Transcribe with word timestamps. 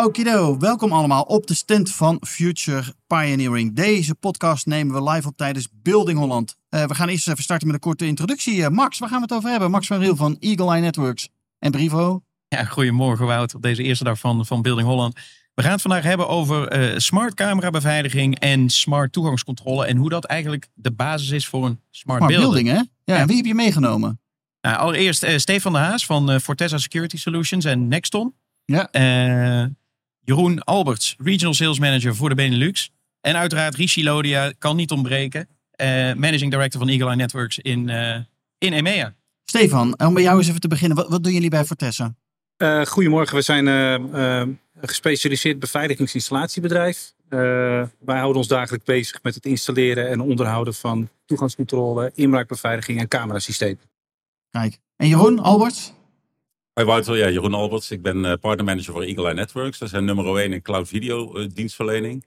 Okido, 0.00 0.58
welkom 0.58 0.92
allemaal 0.92 1.22
op 1.22 1.46
de 1.46 1.54
stand 1.54 1.92
van 1.92 2.18
Future 2.20 2.94
Pioneering. 3.06 3.74
Deze 3.74 4.14
podcast 4.14 4.66
nemen 4.66 4.94
we 4.94 5.10
live 5.10 5.28
op 5.28 5.36
tijdens 5.36 5.68
Building 5.82 6.18
Holland. 6.18 6.56
Uh, 6.70 6.84
we 6.84 6.94
gaan 6.94 7.08
eerst 7.08 7.28
even 7.28 7.42
starten 7.42 7.66
met 7.66 7.76
een 7.76 7.82
korte 7.82 8.06
introductie. 8.06 8.56
Uh, 8.56 8.68
Max, 8.68 8.98
waar 8.98 9.08
gaan 9.08 9.18
we 9.18 9.24
het 9.24 9.34
over 9.34 9.50
hebben? 9.50 9.70
Max 9.70 9.86
van 9.86 9.98
Riel 9.98 10.16
van 10.16 10.36
Eagle 10.40 10.70
Eye 10.70 10.80
Networks 10.80 11.28
en 11.58 11.70
Brivo. 11.70 12.22
Ja, 12.48 12.64
goedemorgen 12.64 13.26
Wout, 13.26 13.54
op 13.54 13.62
deze 13.62 13.82
eerste 13.82 14.04
dag 14.04 14.18
van, 14.18 14.46
van 14.46 14.62
Building 14.62 14.88
Holland. 14.88 15.14
We 15.54 15.62
gaan 15.62 15.72
het 15.72 15.80
vandaag 15.80 16.02
hebben 16.02 16.28
over 16.28 16.90
uh, 16.92 16.98
smart 16.98 17.34
camerabeveiliging 17.34 18.38
en 18.38 18.70
smart 18.70 19.12
toegangscontrole. 19.12 19.86
En 19.86 19.96
hoe 19.96 20.08
dat 20.08 20.24
eigenlijk 20.24 20.68
de 20.74 20.92
basis 20.92 21.30
is 21.30 21.46
voor 21.46 21.64
een 21.64 21.80
smart, 21.90 22.18
smart 22.18 22.36
building. 22.36 22.66
building 22.66 22.88
hè? 23.04 23.12
Ja, 23.14 23.20
en 23.20 23.26
wie 23.26 23.36
heb 23.36 23.46
je 23.46 23.54
meegenomen? 23.54 24.20
Nou, 24.60 24.76
allereerst 24.76 25.26
Stefan 25.36 25.72
de 25.72 25.78
Haas 25.78 26.06
van 26.06 26.40
Fortessa 26.40 26.78
Security 26.78 27.16
Solutions 27.16 27.64
en 27.64 27.88
Nexton. 27.88 28.34
Ja. 28.64 28.88
Jeroen 30.28 30.64
Alberts, 30.64 31.14
Regional 31.18 31.54
Sales 31.54 31.78
Manager 31.78 32.16
voor 32.16 32.28
de 32.28 32.34
Benelux. 32.34 32.90
En 33.20 33.36
uiteraard 33.36 33.74
Rishi 33.74 34.04
Lodia, 34.04 34.52
kan 34.58 34.76
niet 34.76 34.90
ontbreken. 34.90 35.48
Uh, 35.76 35.86
Managing 36.14 36.50
Director 36.50 36.80
van 36.80 36.88
Eagle 36.88 37.06
Eye 37.06 37.16
Networks 37.16 37.58
in, 37.58 37.88
uh, 37.88 38.16
in 38.58 38.72
EMEA. 38.72 39.14
Stefan, 39.44 40.00
om 40.00 40.14
bij 40.14 40.22
jou 40.22 40.38
eens 40.38 40.48
even 40.48 40.60
te 40.60 40.68
beginnen. 40.68 40.96
Wat, 40.96 41.08
wat 41.08 41.22
doen 41.22 41.32
jullie 41.32 41.50
bij 41.50 41.64
Fortessa? 41.64 42.14
Uh, 42.62 42.84
goedemorgen, 42.84 43.36
we 43.36 43.42
zijn 43.42 43.66
een 43.66 44.58
gespecialiseerd 44.80 45.58
beveiligingsinstalatiebedrijf. 45.58 47.12
wij 47.28 48.18
houden 48.18 48.36
ons 48.36 48.48
dagelijks 48.48 48.84
bezig 48.84 49.22
met 49.22 49.34
het 49.34 49.46
installeren 49.46 50.08
en 50.08 50.20
onderhouden 50.20 50.74
van 50.74 51.08
toegangscontrole, 51.26 52.12
inbraakbeveiliging 52.14 53.00
en 53.00 53.08
camerasystemen. 53.08 53.90
Kijk, 54.50 54.78
en 54.96 55.08
Jeroen 55.08 55.38
Alberts? 55.38 55.92
Hoi 56.78 56.90
Wouter, 56.90 57.16
ja, 57.16 57.30
Jeroen 57.30 57.54
Alberts. 57.54 57.90
Ik 57.90 58.02
ben 58.02 58.24
uh, 58.24 58.32
partnermanager 58.40 58.92
voor 58.92 59.02
Eagle 59.02 59.24
Eye 59.24 59.34
Networks. 59.34 59.78
Dat 59.78 59.88
zijn 59.88 60.04
nummer 60.04 60.36
1 60.36 60.52
in 60.52 60.62
cloud 60.62 60.88
video 60.88 61.38
uh, 61.38 61.48
dienstverlening. 61.54 62.26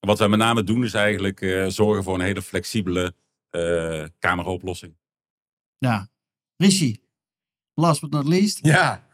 En 0.00 0.08
wat 0.08 0.18
wij 0.18 0.28
met 0.28 0.38
name 0.38 0.64
doen 0.64 0.84
is 0.84 0.94
eigenlijk 0.94 1.40
uh, 1.40 1.66
zorgen 1.66 2.02
voor 2.02 2.14
een 2.14 2.20
hele 2.20 2.42
flexibele 2.42 3.14
cameraoplossing. 4.18 4.96
Ja, 5.78 6.08
Rishi, 6.56 7.00
last 7.74 8.00
but 8.00 8.10
not 8.10 8.28
least. 8.28 8.58
Ja. 8.62 9.08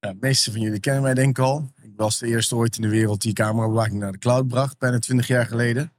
ja, 0.00 0.12
de 0.12 0.16
meeste 0.20 0.50
van 0.50 0.60
jullie 0.60 0.80
kennen 0.80 1.02
mij 1.02 1.14
denk 1.14 1.38
ik 1.38 1.44
al. 1.44 1.72
Ik 1.82 1.92
was 1.96 2.18
de 2.18 2.26
eerste 2.26 2.56
ooit 2.56 2.76
in 2.76 2.82
de 2.82 2.88
wereld 2.88 3.22
die 3.22 3.32
camerabewaking 3.32 3.98
naar 3.98 4.12
de 4.12 4.18
cloud 4.18 4.48
bracht, 4.48 4.78
bijna 4.78 4.98
20 4.98 5.26
jaar 5.26 5.46
geleden. 5.46 5.92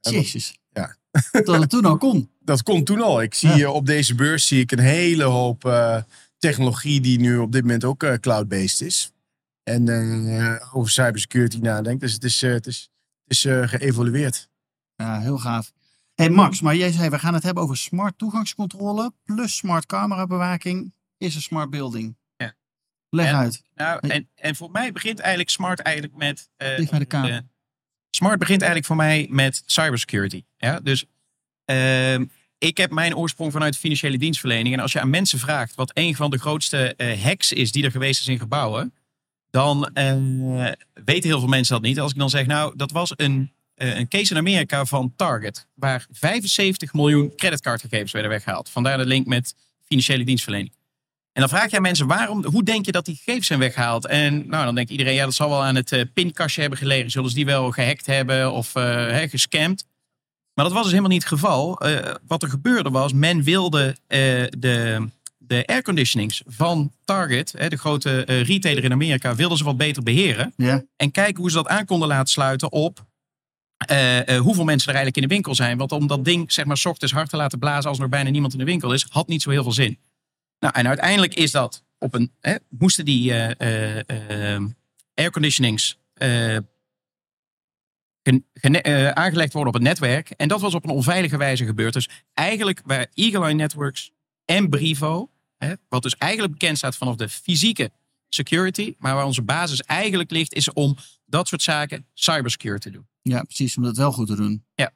Jezus. 0.00 0.58
Ja. 0.70 0.96
Dat 1.44 1.60
het 1.60 1.70
toen 1.70 1.84
al 1.84 1.96
kon. 1.96 2.30
Dat 2.40 2.62
kon 2.62 2.84
toen 2.84 3.00
al. 3.00 3.22
Ik 3.22 3.34
zie 3.34 3.54
ja. 3.56 3.70
op 3.70 3.86
deze 3.86 4.14
beurs 4.14 4.46
zie 4.46 4.60
ik 4.60 4.72
een 4.72 4.78
hele 4.78 5.24
hoop 5.24 5.64
technologie 6.48 7.00
die 7.00 7.20
nu 7.20 7.38
op 7.38 7.52
dit 7.52 7.62
moment 7.62 7.84
ook 7.84 8.02
uh, 8.02 8.14
cloud-based 8.14 8.80
is. 8.80 9.12
En 9.62 9.86
uh, 9.86 10.76
over 10.76 10.90
cybersecurity 10.90 11.58
nadenkt. 11.58 12.00
Dus 12.00 12.12
het 12.12 12.24
is, 12.24 12.42
uh, 12.42 12.52
het 12.52 12.66
is, 12.66 12.90
het 13.24 13.36
is 13.36 13.70
geëvolueerd. 13.70 14.48
Ja, 14.96 15.20
heel 15.20 15.38
gaaf. 15.38 15.72
Hey 16.14 16.30
Max, 16.30 16.60
maar 16.60 16.76
jij 16.76 16.92
zei 16.92 17.08
we 17.08 17.18
gaan 17.18 17.34
het 17.34 17.42
hebben 17.42 17.62
over 17.62 17.76
smart 17.76 18.18
toegangscontrole 18.18 19.12
plus 19.24 19.56
smart 19.56 19.86
camerabewaking 19.86 20.94
is 21.18 21.34
een 21.34 21.42
smart 21.42 21.70
building. 21.70 22.16
Ja. 22.36 22.54
Leg 23.08 23.26
en, 23.26 23.34
uit. 23.34 23.62
Nou, 23.74 24.08
en, 24.08 24.28
en 24.34 24.56
voor 24.56 24.70
mij 24.70 24.92
begint 24.92 25.18
eigenlijk 25.18 25.50
smart 25.50 25.80
eigenlijk 25.80 26.16
met. 26.16 26.48
Dicht 26.56 26.90
bij 26.90 26.98
de 26.98 27.04
kamer. 27.04 27.42
smart 28.10 28.38
begint 28.38 28.60
eigenlijk 28.60 28.86
voor 28.86 28.96
mij 28.96 29.26
met 29.30 29.62
cybersecurity. 29.66 30.44
Ja, 30.56 30.80
dus 30.80 31.04
ehm, 31.64 32.24
ik 32.64 32.76
heb 32.76 32.90
mijn 32.90 33.16
oorsprong 33.16 33.52
vanuit 33.52 33.76
financiële 33.76 34.18
dienstverlening. 34.18 34.74
En 34.74 34.80
als 34.80 34.92
je 34.92 35.00
aan 35.00 35.10
mensen 35.10 35.38
vraagt 35.38 35.74
wat 35.74 35.90
een 35.94 36.16
van 36.16 36.30
de 36.30 36.38
grootste 36.38 36.94
uh, 36.96 37.22
hacks 37.22 37.52
is 37.52 37.72
die 37.72 37.84
er 37.84 37.90
geweest 37.90 38.20
is 38.20 38.28
in 38.28 38.38
gebouwen, 38.38 38.94
dan 39.50 39.90
uh, 39.94 40.68
weten 41.04 41.28
heel 41.28 41.38
veel 41.38 41.48
mensen 41.48 41.74
dat 41.74 41.82
niet. 41.82 42.00
Als 42.00 42.12
ik 42.12 42.18
dan 42.18 42.30
zeg, 42.30 42.46
nou, 42.46 42.76
dat 42.76 42.90
was 42.90 43.12
een, 43.16 43.52
uh, 43.76 43.98
een 43.98 44.08
case 44.08 44.32
in 44.32 44.38
Amerika 44.38 44.84
van 44.84 45.12
Target, 45.16 45.66
waar 45.74 46.06
75 46.10 46.92
miljoen 46.92 47.32
creditcardgegevens 47.36 48.12
werden 48.12 48.30
weggehaald. 48.30 48.68
Vandaar 48.68 48.98
de 48.98 49.06
link 49.06 49.26
met 49.26 49.54
financiële 49.84 50.24
dienstverlening. 50.24 50.72
En 51.32 51.40
dan 51.40 51.48
vraag 51.48 51.70
je 51.70 51.76
aan 51.76 51.82
mensen, 51.82 52.06
waarom, 52.06 52.44
hoe 52.44 52.62
denk 52.62 52.86
je 52.86 52.92
dat 52.92 53.04
die 53.04 53.16
gegevens 53.16 53.46
zijn 53.46 53.58
weggehaald? 53.58 54.06
En 54.06 54.48
nou, 54.48 54.64
dan 54.64 54.74
denkt 54.74 54.90
iedereen, 54.90 55.14
ja, 55.14 55.24
dat 55.24 55.34
zal 55.34 55.48
wel 55.48 55.64
aan 55.64 55.74
het 55.74 56.06
pinkastje 56.14 56.60
hebben 56.60 56.78
gelegen. 56.78 57.10
Zullen 57.10 57.28
ze 57.28 57.34
die 57.34 57.44
wel 57.44 57.70
gehackt 57.70 58.06
hebben 58.06 58.52
of 58.52 58.72
gescamd? 59.30 59.86
Maar 60.54 60.64
dat 60.64 60.74
was 60.74 60.82
dus 60.82 60.90
helemaal 60.90 61.12
niet 61.12 61.28
het 61.28 61.32
geval. 61.32 61.86
Uh, 61.86 62.14
wat 62.26 62.42
er 62.42 62.48
gebeurde 62.48 62.90
was, 62.90 63.12
men 63.12 63.42
wilde 63.42 63.86
uh, 63.88 63.96
de, 64.58 65.08
de 65.38 65.66
airconditionings 65.66 66.42
van 66.46 66.92
Target, 67.04 67.54
hè, 67.56 67.68
de 67.68 67.76
grote 67.76 68.26
uh, 68.26 68.42
retailer 68.42 68.84
in 68.84 68.92
Amerika, 68.92 69.34
wilden 69.34 69.58
ze 69.58 69.64
wat 69.64 69.76
beter 69.76 70.02
beheren. 70.02 70.52
En 70.96 71.10
kijken 71.10 71.40
hoe 71.40 71.50
ze 71.50 71.56
dat 71.56 71.68
aan 71.68 71.84
konden 71.84 72.08
laten 72.08 72.32
sluiten 72.32 72.72
op 72.72 73.04
hoeveel 74.38 74.64
mensen 74.64 74.88
er 74.88 74.94
eigenlijk 74.94 75.16
in 75.16 75.22
de 75.22 75.34
winkel 75.34 75.54
zijn. 75.54 75.78
Want 75.78 75.92
om 75.92 76.06
dat 76.06 76.24
ding, 76.24 76.52
zeg 76.52 76.64
maar, 76.64 76.76
s 76.76 76.84
ochtends 76.84 77.14
hard 77.14 77.30
te 77.30 77.36
laten 77.36 77.58
blazen 77.58 77.90
als 77.90 77.98
er 77.98 78.08
bijna 78.08 78.30
niemand 78.30 78.52
in 78.52 78.58
de 78.58 78.64
winkel 78.64 78.92
is, 78.92 79.06
had 79.08 79.28
niet 79.28 79.42
zo 79.42 79.50
heel 79.50 79.62
veel 79.62 79.72
zin. 79.72 79.98
Nou, 80.58 80.74
en 80.74 80.86
uiteindelijk 80.86 81.34
is 81.34 81.50
dat 81.50 81.84
op 81.98 82.14
een, 82.14 82.32
hè, 82.40 82.54
moesten 82.68 83.04
die 83.04 83.34
airconditionings 85.14 85.98
uh, 88.24 89.08
aangelegd 89.08 89.52
worden 89.52 89.74
op 89.74 89.80
het 89.80 89.88
netwerk. 89.88 90.30
En 90.30 90.48
dat 90.48 90.60
was 90.60 90.74
op 90.74 90.84
een 90.84 90.90
onveilige 90.90 91.36
wijze 91.36 91.64
gebeurd. 91.64 91.92
Dus 91.92 92.08
eigenlijk 92.34 92.80
waar 92.84 93.06
Eagle 93.14 93.44
Eye 93.44 93.54
Networks 93.54 94.10
en 94.44 94.68
Brivo, 94.68 95.30
hè, 95.56 95.72
wat 95.88 96.02
dus 96.02 96.16
eigenlijk 96.16 96.52
bekend 96.52 96.78
staat 96.78 96.96
vanaf 96.96 97.16
de 97.16 97.28
fysieke 97.28 97.90
security, 98.28 98.94
maar 98.98 99.14
waar 99.14 99.24
onze 99.24 99.42
basis 99.42 99.82
eigenlijk 99.82 100.30
ligt, 100.30 100.54
is 100.54 100.72
om 100.72 100.96
dat 101.26 101.48
soort 101.48 101.62
zaken 101.62 102.06
cybersecurity 102.14 102.88
te 102.88 102.94
doen. 102.94 103.06
Ja, 103.22 103.42
precies, 103.42 103.76
om 103.76 103.82
dat 103.82 103.96
wel 103.96 104.12
goed 104.12 104.26
te 104.26 104.36
doen. 104.36 104.64
Ja. 104.74 104.92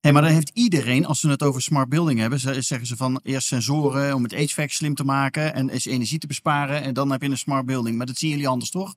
Hey, 0.00 0.12
maar 0.12 0.22
dan 0.22 0.30
heeft 0.30 0.50
iedereen, 0.54 1.06
als 1.06 1.22
we 1.22 1.28
het 1.28 1.42
over 1.42 1.62
smart 1.62 1.88
building 1.88 2.18
hebben, 2.18 2.40
zeggen 2.40 2.86
ze 2.86 2.96
van 2.96 3.20
eerst 3.22 3.46
sensoren 3.46 4.14
om 4.14 4.22
het 4.22 4.34
HVAC 4.34 4.70
slim 4.70 4.94
te 4.94 5.04
maken 5.04 5.54
en 5.54 5.70
is 5.70 5.86
energie 5.86 6.18
te 6.18 6.26
besparen 6.26 6.82
en 6.82 6.94
dan 6.94 7.10
heb 7.10 7.22
je 7.22 7.28
een 7.28 7.38
smart 7.38 7.66
building. 7.66 7.96
Maar 7.96 8.06
dat 8.06 8.16
zien 8.16 8.30
jullie 8.30 8.48
anders, 8.48 8.70
toch? 8.70 8.94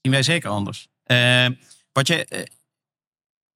Zien 0.00 0.12
wij 0.12 0.22
zeker 0.22 0.50
anders. 0.50 0.88
Uh, 1.06 1.46
wat 1.94 2.06
je. 2.06 2.24
Eh, 2.24 2.42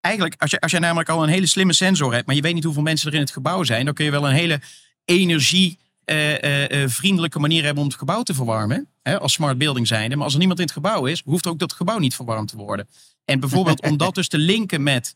eigenlijk, 0.00 0.40
als 0.40 0.50
je, 0.50 0.60
als 0.60 0.70
je 0.70 0.78
namelijk 0.78 1.08
al 1.08 1.22
een 1.22 1.28
hele 1.28 1.46
slimme 1.46 1.72
sensor 1.72 2.12
hebt, 2.12 2.26
maar 2.26 2.34
je 2.34 2.40
weet 2.40 2.54
niet 2.54 2.64
hoeveel 2.64 2.82
mensen 2.82 3.08
er 3.08 3.14
in 3.14 3.20
het 3.20 3.30
gebouw 3.30 3.62
zijn, 3.62 3.84
dan 3.84 3.94
kun 3.94 4.04
je 4.04 4.10
wel 4.10 4.28
een 4.28 4.34
hele 4.34 4.60
energievriendelijke 5.04 7.36
uh, 7.36 7.42
manier 7.42 7.64
hebben 7.64 7.82
om 7.82 7.88
het 7.88 7.98
gebouw 7.98 8.22
te 8.22 8.34
verwarmen. 8.34 8.88
Hè, 9.02 9.18
als 9.18 9.32
smart 9.32 9.58
building 9.58 9.86
zijnde. 9.86 10.16
Maar 10.16 10.24
als 10.24 10.32
er 10.32 10.38
niemand 10.38 10.58
in 10.58 10.64
het 10.64 10.74
gebouw 10.74 11.06
is, 11.06 11.22
hoeft 11.24 11.46
ook 11.46 11.58
dat 11.58 11.72
gebouw 11.72 11.98
niet 11.98 12.14
verwarmd 12.14 12.48
te 12.48 12.56
worden. 12.56 12.88
En 13.24 13.40
bijvoorbeeld 13.40 13.82
om 13.82 13.96
dat 13.96 14.14
dus 14.18 14.28
te 14.28 14.38
linken 14.38 14.82
met 14.82 15.14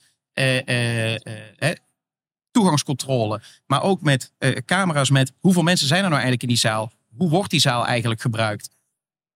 toegangscontrole, 2.51 3.41
maar 3.67 3.83
ook 3.83 4.01
met 4.01 4.33
camera's 4.65 5.11
met 5.11 5.33
hoeveel 5.39 5.63
mensen 5.63 5.87
zijn 5.87 6.03
er 6.03 6.11
nou 6.11 6.21
eigenlijk 6.21 6.43
in 6.43 6.49
die 6.49 6.59
zaal? 6.59 6.93
Hoe 7.17 7.29
wordt 7.29 7.51
die 7.51 7.61
zaal 7.61 7.87
eigenlijk 7.87 8.21
gebruikt? 8.21 8.71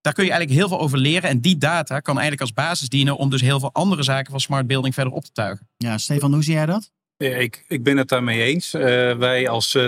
Daar 0.07 0.15
kun 0.15 0.25
je 0.25 0.31
eigenlijk 0.31 0.61
heel 0.61 0.69
veel 0.69 0.81
over 0.85 0.99
leren. 0.99 1.31
En 1.31 1.41
die 1.41 1.59
data 1.59 2.01
kan 2.01 2.15
eigenlijk 2.15 2.41
als 2.41 2.53
basis 2.53 2.89
dienen 2.89 3.17
om 3.17 3.31
dus 3.31 3.41
heel 3.41 3.61
veel 3.61 3.73
andere 3.73 4.03
zaken 4.03 4.31
van 4.31 4.41
smart 4.41 4.67
building 4.67 4.95
verder 4.95 5.13
op 5.13 5.25
te 5.25 5.33
tuigen. 5.33 5.69
Ja, 5.77 5.99
Stefan, 5.99 6.33
hoe 6.33 6.43
zie 6.43 6.55
jij 6.55 6.67
dat? 6.67 6.93
Ja, 7.17 7.37
ik, 7.37 7.65
ik 7.69 7.83
ben 7.83 7.97
het 7.97 8.09
daarmee 8.09 8.43
eens. 8.43 8.75
Uh, 8.75 8.83
wij 9.17 9.49
als 9.49 9.75
uh, 9.75 9.87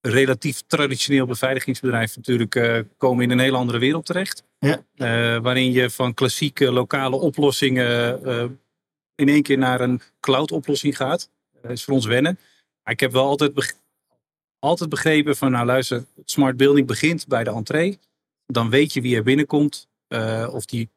relatief 0.00 0.62
traditioneel 0.66 1.26
beveiligingsbedrijf 1.26 2.16
natuurlijk 2.16 2.54
uh, 2.54 2.78
komen 2.96 3.24
in 3.24 3.30
een 3.30 3.38
hele 3.38 3.56
andere 3.56 3.78
wereld 3.78 4.06
terecht. 4.06 4.44
Ja. 4.58 5.40
waarin 5.40 5.72
je 5.72 5.90
van 5.90 6.14
klassieke 6.14 6.72
lokale 6.72 7.16
oplossingen 7.16 8.20
in 9.14 9.28
één 9.28 9.42
keer 9.42 9.58
naar 9.58 9.80
een 9.80 10.00
cloud 10.20 10.52
oplossing 10.52 10.96
gaat. 10.96 11.30
Dat 11.62 11.70
is 11.70 11.84
voor 11.84 11.94
ons 11.94 12.06
wennen. 12.06 12.38
Maar 12.82 12.92
ik 12.92 13.00
heb 13.00 13.12
wel 13.12 13.24
altijd, 13.24 13.54
beg 13.54 13.72
altijd 14.58 14.90
begrepen 14.90 15.36
van 15.36 15.50
nou 15.50 15.66
luister, 15.66 16.04
smart 16.24 16.56
building 16.56 16.86
begint 16.86 17.26
bij 17.26 17.44
de 17.44 17.50
entree 17.50 17.98
dan 18.52 18.70
weet 18.70 18.92
je 18.92 19.00
wie 19.00 19.16
er 19.16 19.22
binnenkomt. 19.22 19.88
Uh, 20.08 20.48
of 20.52 20.64
die 20.64 20.90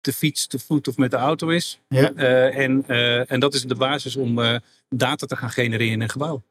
te 0.00 0.12
fiets, 0.12 0.46
te 0.46 0.58
voet 0.58 0.88
of 0.88 0.96
met 0.96 1.10
de 1.10 1.16
auto 1.16 1.48
is. 1.48 1.80
Ja. 1.88 2.12
Uh, 2.12 2.58
en, 2.58 2.84
uh, 2.88 3.30
en 3.32 3.40
dat 3.40 3.54
is 3.54 3.62
de 3.62 3.74
basis 3.74 4.16
om 4.16 4.60
data 4.88 5.26
te 5.26 5.36
gaan 5.36 5.50
genereren 5.50 5.92
in 5.92 6.00
een 6.00 6.08
gebouw. 6.08 6.42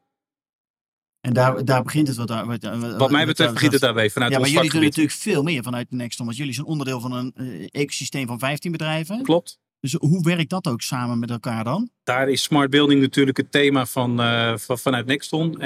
En 1.20 1.32
daar, 1.32 1.64
daar 1.64 1.82
begint 1.82 2.08
het 2.08 2.16
wat. 2.16 2.28
Wat, 2.28 2.62
wat, 2.62 2.96
wat 2.96 3.10
mij 3.10 3.26
betreft 3.26 3.52
begint 3.52 3.72
het 3.72 3.80
daarbij. 3.80 4.10
Vanuit 4.10 4.32
ja, 4.32 4.38
maar 4.38 4.48
jullie 4.48 4.70
doen 4.70 4.82
natuurlijk 4.82 5.14
veel 5.14 5.42
meer 5.42 5.62
vanuit 5.62 5.90
Nexton. 5.90 6.26
Want 6.26 6.38
jullie 6.38 6.54
zijn 6.54 6.66
onderdeel 6.66 7.00
van 7.00 7.12
een 7.12 7.32
ecosysteem 7.70 8.26
van 8.26 8.38
15 8.38 8.72
bedrijven. 8.72 9.22
Klopt. 9.22 9.58
Dus 9.80 9.92
hoe 9.92 10.22
werkt 10.22 10.50
dat 10.50 10.66
ook 10.66 10.82
samen 10.82 11.18
met 11.18 11.30
elkaar 11.30 11.64
dan? 11.64 11.90
Daar 12.02 12.28
is 12.28 12.42
smart 12.42 12.70
building 12.70 13.00
natuurlijk 13.00 13.36
het 13.36 13.52
thema 13.52 13.86
van, 13.86 14.16
van 14.58 14.78
vanuit 14.78 15.06
Nexton. 15.06 15.62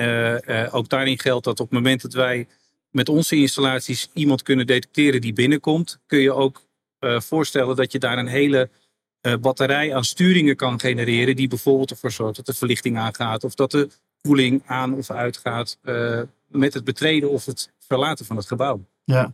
Ook 0.70 0.88
daarin 0.88 1.18
geldt 1.18 1.44
dat 1.44 1.60
op 1.60 1.70
het 1.70 1.78
moment 1.78 2.02
dat 2.02 2.12
wij 2.12 2.46
met 2.90 3.08
onze 3.08 3.37
installaties 3.37 4.10
iemand 4.12 4.42
kunnen 4.42 4.66
detecteren 4.66 5.20
die 5.20 5.32
binnenkomt, 5.32 5.98
kun 6.06 6.19
je 6.19 6.32
ook 6.32 6.62
voorstellen 7.00 7.76
dat 7.76 7.92
je 7.92 7.98
daar 7.98 8.19
een 8.19 8.26
hele 8.26 8.70
batterij 9.40 9.94
aan 9.94 10.04
sturingen 10.04 10.56
kan 10.56 10.81
genereren, 10.81 11.37
die 11.37 11.48
bijvoorbeeld 11.48 11.90
ervoor 11.90 12.12
zorgt 12.12 12.37
dat 12.37 12.46
de 12.46 12.54
verlichting 12.54 12.98
aangaat 12.98 13.44
of 13.44 13.54
dat 13.54 13.70
de 13.70 13.88
koeling 14.20 14.62
aan 14.66 14.94
of 14.94 15.10
uitgaat 15.10 15.78
met 16.48 16.75
het 16.75 16.84
betreden 16.84 17.31
of 17.31 17.44
het 17.44 17.72
verlaten 17.78 18.26
van 18.26 18.37
het 18.37 18.46
gebouw. 18.46 18.84
Ja. 19.04 19.32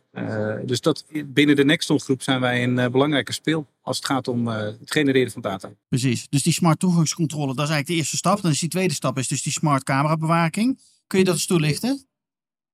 Dus 0.65 0.81
dat, 0.81 1.05
binnen 1.27 1.57
de 1.57 1.65
Nexton 1.65 2.01
groep 2.01 2.23
zijn 2.23 2.41
wij 2.41 2.63
een 2.63 2.91
belangrijke 2.91 3.33
speel 3.33 3.67
als 3.83 3.97
het 3.97 4.07
gaat 4.07 4.29
om 4.29 4.47
het 4.49 4.91
genereren 4.91 5.33
van 5.33 5.43
data. 5.43 5.71
Precies. 5.89 6.27
Dus 6.29 6.43
die 6.43 6.53
smart 6.53 6.79
toegangscontrole, 6.79 7.55
dat 7.55 7.65
is 7.65 7.71
eigenlijk 7.71 7.89
de 7.89 7.95
eerste 7.95 8.17
stap. 8.17 8.43
Dan 8.43 8.51
is 8.51 8.61
die 8.61 8.69
tweede 8.69 8.95
stap 8.95 9.19
is 9.19 9.29
dus 9.29 9.43
die 9.43 9.53
smart 9.53 9.83
camerabewaking. 9.83 10.81
Kun 11.07 11.19
je 11.19 11.25
dat 11.25 11.35
eens 11.35 11.47
toelichten? 11.47 12.07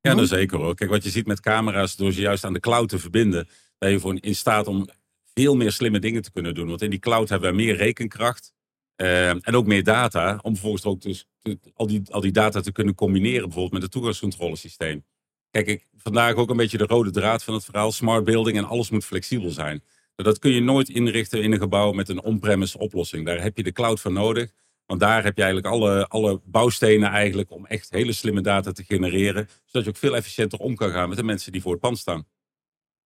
Ja, 0.03 0.15
nou 0.15 0.27
zeker 0.27 0.59
hoor. 0.59 0.75
Kijk, 0.75 0.91
wat 0.91 1.05
je 1.05 1.11
ziet 1.11 1.27
met 1.27 1.41
camera's, 1.41 1.97
door 1.97 2.13
ze 2.13 2.21
juist 2.21 2.45
aan 2.45 2.53
de 2.53 2.61
cloud 2.61 2.89
te 2.89 2.99
verbinden, 2.99 3.49
ben 3.79 3.91
je 3.91 4.01
voor 4.01 4.17
in 4.21 4.35
staat 4.35 4.67
om 4.67 4.89
veel 5.35 5.57
meer 5.57 5.73
slimme 5.73 5.99
dingen 5.99 6.23
te 6.23 6.31
kunnen 6.31 6.55
doen. 6.55 6.69
Want 6.69 6.83
in 6.83 6.91
die 6.91 6.99
cloud 6.99 7.29
hebben 7.29 7.51
we 7.51 7.57
meer 7.57 7.77
rekenkracht 7.77 8.53
en 8.97 9.55
ook 9.55 9.67
meer 9.67 9.85
data, 9.85 10.39
om 10.43 10.53
vervolgens 10.53 10.85
ook 10.85 11.01
dus 11.01 11.27
al, 11.75 11.87
die, 11.87 12.03
al 12.11 12.21
die 12.21 12.33
data 12.33 12.61
te 12.61 12.73
kunnen 12.73 12.95
combineren, 12.95 13.43
bijvoorbeeld 13.43 13.73
met 13.73 13.83
het 13.83 13.91
toegangscontrolesysteem. 13.91 15.05
Kijk, 15.51 15.67
ik, 15.67 15.87
vandaag 15.97 16.35
ook 16.35 16.51
een 16.51 16.57
beetje 16.57 16.79
de 16.79 16.87
rode 16.87 17.11
draad 17.11 17.45
van 17.45 17.55
het 17.55 17.65
verhaal. 17.65 17.93
Smart 17.93 18.25
building 18.25 18.57
en 18.57 18.65
alles 18.65 18.91
moet 18.91 19.05
flexibel 19.05 19.51
zijn. 19.51 19.83
Dat 20.15 20.39
kun 20.39 20.51
je 20.51 20.61
nooit 20.61 20.89
inrichten 20.89 21.43
in 21.43 21.53
een 21.53 21.59
gebouw 21.59 21.93
met 21.93 22.09
een 22.09 22.23
on-premise 22.23 22.79
oplossing. 22.79 23.27
Daar 23.27 23.43
heb 23.43 23.57
je 23.57 23.63
de 23.63 23.73
cloud 23.73 24.01
voor 24.01 24.13
nodig. 24.13 24.53
Want 24.87 25.01
daar 25.01 25.25
heb 25.25 25.37
je 25.37 25.43
eigenlijk 25.43 25.75
alle, 25.75 26.07
alle 26.07 26.41
bouwstenen 26.45 27.11
eigenlijk 27.11 27.51
om 27.51 27.67
echt 27.67 27.91
hele 27.91 28.13
slimme 28.13 28.41
data 28.41 28.73
te 28.73 28.85
genereren. 28.85 29.49
Zodat 29.65 29.85
je 29.85 29.89
ook 29.89 29.97
veel 29.97 30.17
efficiënter 30.17 30.59
om 30.59 30.75
kan 30.75 30.91
gaan 30.91 31.09
met 31.09 31.19
de 31.19 31.25
mensen 31.25 31.53
die 31.53 31.63
voor 31.63 31.73
het 31.73 31.81
pand 31.81 31.99
staan. 31.99 32.27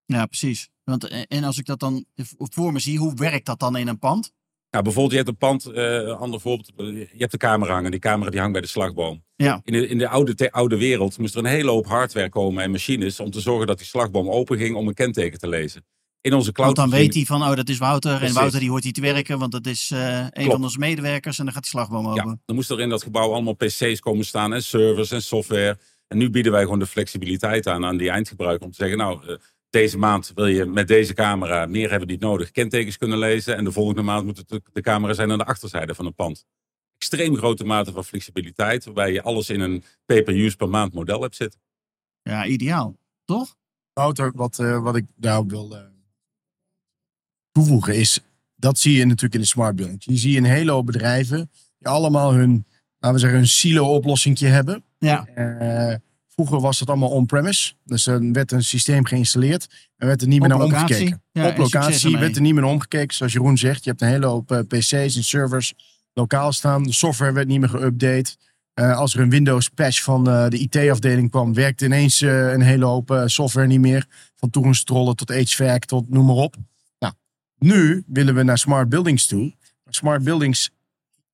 Ja, 0.05 0.27
precies. 0.27 0.69
Want, 0.85 1.09
eh, 1.09 1.23
en 1.29 1.45
als 1.45 1.59
ik 1.59 1.67
dat 1.67 1.81
dan 1.81 2.05
voor 2.37 2.73
me 2.73 2.79
zie, 2.79 2.99
hoe 2.99 3.15
werkt 3.15 3.47
dat 3.47 3.59
dan 3.59 3.77
in 3.77 3.89
een 3.89 3.99
pand? 3.99 4.33
Nou, 4.71 4.85
bijvoorbeeld, 4.85 5.11
je 5.11 5.17
hebt 5.17 5.29
een 5.29 5.49
pand, 5.49 5.77
uh, 5.77 6.21
ander 6.21 6.41
voorbeeld, 6.41 6.73
je 6.77 7.09
hebt 7.19 7.31
de 7.31 7.39
camera 7.39 7.73
hangen. 7.73 7.91
Die 7.91 8.01
camera 8.01 8.31
die 8.31 8.39
hangt 8.39 8.53
bij 8.53 8.63
de 8.63 8.69
slagboom. 8.69 9.25
Ja. 9.37 9.61
In 9.65 9.73
de, 9.73 9.89
in 9.89 9.99
de 9.99 10.09
oude, 10.09 10.53
oude 10.53 10.77
wereld 10.77 11.19
moest 11.19 11.35
er 11.35 11.41
een 11.41 11.51
hele 11.51 11.71
hoop 11.71 11.87
hardware 11.87 12.29
komen 12.29 12.63
en 12.63 12.71
machines 12.71 13.21
om 13.21 13.31
te 13.31 13.41
zorgen 13.41 13.67
dat 13.67 13.79
die 13.79 13.87
slagboom 13.87 14.31
open 14.31 14.59
ging 14.59 14.77
om 14.77 14.89
een 14.89 14.95
kenteken 14.95 15.39
te 15.39 15.49
lezen. 15.49 15.85
In 16.27 16.35
onze 16.35 16.53
cloud. 16.53 16.77
Want 16.77 16.91
dan 16.91 16.99
weet 16.99 17.15
hij 17.15 17.25
van, 17.25 17.43
oh, 17.43 17.55
dat 17.55 17.69
is 17.69 17.79
Wouter. 17.79 18.17
Precies. 18.17 18.35
En 18.35 18.41
Wouter 18.41 18.61
die 18.61 18.71
hoort 18.71 18.85
hier 18.85 18.93
te 18.93 19.01
werken, 19.01 19.39
want 19.39 19.53
dat 19.53 19.67
is 19.67 19.91
uh, 19.95 20.27
een 20.31 20.51
van 20.51 20.63
onze 20.63 20.79
medewerkers. 20.79 21.39
En 21.39 21.45
dan 21.45 21.55
gaat 21.55 21.63
die 21.63 21.71
slagboom 21.73 22.07
open. 22.07 22.29
Ja, 22.29 22.39
dan 22.45 22.57
moest 22.57 22.71
er 22.71 22.81
in 22.81 22.89
dat 22.89 23.03
gebouw 23.03 23.33
allemaal 23.33 23.55
PC's 23.55 24.01
komen 24.01 24.25
staan 24.25 24.53
en 24.53 24.63
servers 24.63 25.11
en 25.11 25.23
software. 25.23 25.79
En 26.09 26.19
nu 26.19 26.31
bieden 26.31 26.53
wij 26.53 26.63
gewoon 26.63 26.79
de 26.79 26.87
flexibiliteit 26.87 27.67
aan 27.67 27.85
aan 27.85 27.97
die 27.97 28.11
eindgebruiker 28.11 28.65
om 28.67 28.71
te 28.71 28.77
zeggen, 28.77 28.99
nou, 28.99 29.27
uh, 29.27 29.37
deze 29.71 29.99
maand 29.99 30.33
wil 30.35 30.47
je 30.47 30.65
met 30.65 30.89
deze 30.89 31.15
camera, 31.15 31.67
meer 31.67 31.91
hebben 31.91 32.09
die 32.09 32.17
niet 32.17 32.27
nodig, 32.27 32.51
kentekens 32.51 32.97
kunnen 32.97 33.19
lezen. 33.19 33.57
En 33.57 33.65
de 33.65 33.73
volgende 33.73 34.03
maand 34.03 34.25
moet 34.25 34.37
het 34.37 34.61
de 34.73 34.81
camera 34.81 35.13
zijn 35.13 35.31
aan 35.31 35.39
de 35.39 35.45
achterzijde 35.45 35.95
van 35.95 36.05
het 36.05 36.15
pand. 36.15 36.45
Extreem 36.99 37.37
grote 37.37 37.65
mate 37.65 37.93
van 37.93 38.05
flexibiliteit, 38.05 38.85
waarbij 38.85 39.13
je 39.13 39.23
alles 39.23 39.51
in 39.51 39.61
een 39.61 39.85
pay-per-use 40.05 40.57
per 40.57 40.69
maand 40.69 40.95
model 40.95 41.23
hebt 41.23 41.37
zitten. 41.37 41.61
Ja, 42.23 42.47
ideaal. 42.47 42.97
Toch? 43.25 43.57
Wouter, 43.93 44.33
wat, 44.35 44.59
uh, 44.59 44.83
wat 44.83 44.97
ik 44.97 45.05
daarop 45.17 45.51
wil 45.51 45.73
uh, 45.73 45.96
toevoegen 47.57 47.97
is, 47.97 48.21
dat 48.57 48.79
zie 48.79 48.97
je 48.97 49.05
natuurlijk 49.05 49.35
in 49.35 49.41
de 49.41 49.47
smart 49.47 49.77
building. 49.77 50.03
Je 50.05 50.17
ziet 50.17 50.37
een 50.37 50.45
hele 50.45 50.71
hoop 50.71 50.87
bedrijven 50.87 51.51
die 51.79 51.89
allemaal 51.89 52.35
hun, 52.35 52.67
laten 52.99 53.13
we 53.13 53.19
zeggen, 53.19 53.39
hun 53.39 53.49
silo-oplossing 53.49 54.39
hebben. 54.39 54.85
Ja. 54.99 55.27
Uh, 55.37 55.95
Vroeger 56.29 56.61
was 56.61 56.81
het 56.81 56.89
allemaal 56.89 57.09
on-premise. 57.09 57.73
Dus 57.85 58.07
er 58.07 58.33
werd 58.33 58.53
een 58.53 58.65
systeem 58.65 59.05
geïnstalleerd 59.05 59.67
en 59.97 60.07
werd 60.07 60.23
er 60.23 60.29
niet 60.29 60.41
meer 60.41 60.49
naar 60.49 60.63
omgekeken. 60.63 61.23
Ja, 61.33 61.49
Op 61.49 61.57
locatie 61.57 62.19
werd 62.19 62.37
er 62.37 62.43
niet 62.43 62.53
meer 62.53 62.63
naar 62.63 62.71
omgekeken. 62.71 63.15
Zoals 63.15 63.33
Jeroen 63.33 63.59
zegt, 63.59 63.85
je 63.85 63.91
hebt 63.91 64.03
een 64.03 64.09
hele 64.09 64.27
hoop 64.27 64.53
uh, 64.53 64.59
PC's 64.59 65.17
en 65.17 65.25
servers 65.25 65.75
lokaal 66.13 66.53
staan. 66.53 66.83
De 66.83 66.93
software 66.93 67.33
werd 67.33 67.47
niet 67.47 67.61
meer 67.61 67.69
geüpdate. 67.69 68.37
Uh, 68.75 68.97
als 68.97 69.15
er 69.15 69.21
een 69.21 69.31
Windows 69.31 69.69
patch 69.69 70.03
van 70.03 70.29
uh, 70.29 70.49
de 70.49 70.59
IT-afdeling 70.59 71.31
kwam, 71.31 71.55
werkte 71.55 71.85
ineens 71.85 72.21
een 72.21 72.63
hele 72.63 72.85
hoop 72.85 73.23
software 73.27 73.67
niet 73.67 73.81
meer. 73.81 74.07
Van 74.35 74.51
toegangscontrole 74.51 75.15
tot 75.15 75.31
HVAC 75.31 75.85
tot 75.85 76.11
noem 76.11 76.27
maar 76.27 76.35
op. 76.35 76.57
Nou, 77.59 77.79
nu 77.79 78.05
willen 78.07 78.35
we 78.35 78.43
naar 78.43 78.59
smart 78.59 78.89
buildings 78.89 79.27
toe. 79.27 79.55
Smart 79.89 80.25
buildings, 80.25 80.71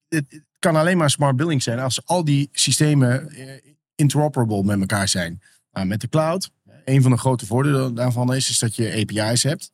het 0.09 0.43
kan 0.59 0.77
alleen 0.77 0.97
maar 0.97 1.11
smart 1.11 1.37
buildings 1.37 1.65
zijn 1.65 1.79
als 1.79 2.07
al 2.07 2.25
die 2.25 2.49
systemen 2.53 3.33
interoperable 3.95 4.63
met 4.63 4.81
elkaar 4.81 5.09
zijn. 5.09 5.43
Maar 5.71 5.87
met 5.87 6.01
de 6.01 6.09
cloud, 6.09 6.51
een 6.85 7.03
van 7.03 7.11
de 7.11 7.17
grote 7.17 7.47
voordelen 7.47 7.95
daarvan 7.95 8.35
is, 8.35 8.51
is 8.51 8.59
dat 8.59 8.77
je 8.77 8.93
API's 8.93 9.43
hebt. 9.43 9.73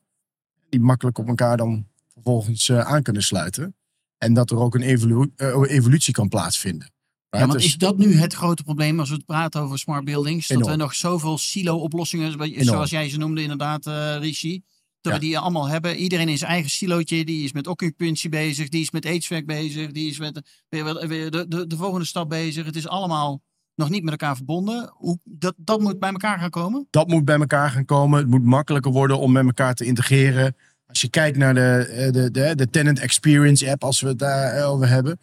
Die 0.69 0.79
makkelijk 0.79 1.17
op 1.17 1.27
elkaar 1.27 1.57
dan 1.57 1.87
vervolgens 2.13 2.67
uh, 2.67 2.79
aan 2.79 3.03
kunnen 3.03 3.23
sluiten. 3.23 3.75
En 4.17 4.33
dat 4.33 4.51
er 4.51 4.57
ook 4.57 4.75
een 4.75 4.81
evolu 4.81 5.31
uh, 5.37 5.61
evolutie 5.67 6.13
kan 6.13 6.29
plaatsvinden. 6.29 6.91
Ja, 7.29 7.47
want 7.47 7.63
is 7.63 7.77
dat 7.77 7.97
nu 7.97 8.13
het 8.13 8.33
grote 8.33 8.63
probleem 8.63 8.99
als 8.99 9.09
we 9.09 9.15
het 9.15 9.25
praten 9.25 9.61
over 9.61 9.79
smart 9.79 10.05
buildings? 10.05 10.47
Dat 10.47 10.67
we 10.67 10.75
nog 10.75 10.95
zoveel 10.95 11.37
silo-oplossingen, 11.37 12.63
zoals 12.65 12.89
jij 12.89 13.09
ze 13.09 13.17
noemde 13.17 13.41
inderdaad, 13.41 13.87
uh, 13.87 14.17
Rishi. 14.19 14.61
Dat 15.09 15.21
ja. 15.21 15.25
we 15.25 15.25
die 15.25 15.39
allemaal 15.39 15.67
hebben. 15.69 15.95
Iedereen 15.95 16.29
in 16.29 16.37
zijn 16.37 16.51
eigen 16.51 16.69
silootje. 16.69 17.25
Die 17.25 17.43
is 17.43 17.51
met 17.51 17.67
occupancy 17.67 18.29
bezig. 18.29 18.69
Die 18.69 18.81
is 18.81 18.91
met 18.91 19.07
HVAC 19.07 19.45
bezig. 19.45 19.91
Die 19.91 20.09
is 20.09 20.19
met 20.19 20.41
weer, 20.69 21.07
weer 21.07 21.31
de, 21.31 21.47
de, 21.47 21.67
de 21.67 21.77
volgende 21.77 22.05
stap 22.05 22.29
bezig. 22.29 22.65
Het 22.65 22.75
is 22.75 22.87
allemaal 22.87 23.41
nog 23.75 23.89
niet 23.89 24.03
met 24.03 24.11
elkaar 24.11 24.35
verbonden. 24.35 24.91
Hoe, 24.93 25.19
dat, 25.23 25.53
dat 25.57 25.79
moet 25.79 25.99
bij 25.99 26.11
elkaar 26.11 26.39
gaan 26.39 26.49
komen? 26.49 26.87
Dat 26.89 27.07
moet 27.07 27.25
bij 27.25 27.39
elkaar 27.39 27.69
gaan 27.69 27.85
komen. 27.85 28.19
Het 28.19 28.29
moet 28.29 28.43
makkelijker 28.43 28.91
worden 28.91 29.19
om 29.19 29.31
met 29.31 29.45
elkaar 29.45 29.73
te 29.73 29.85
integreren. 29.85 30.55
Als 30.85 31.01
je 31.01 31.09
kijkt 31.09 31.37
naar 31.37 31.53
de, 31.53 32.09
de, 32.11 32.31
de, 32.31 32.55
de 32.55 32.69
Tenant 32.69 32.99
Experience 32.99 33.71
app, 33.71 33.83
als 33.83 34.01
we 34.01 34.07
het 34.07 34.19
daarover 34.19 34.87
hebben. 34.87 35.19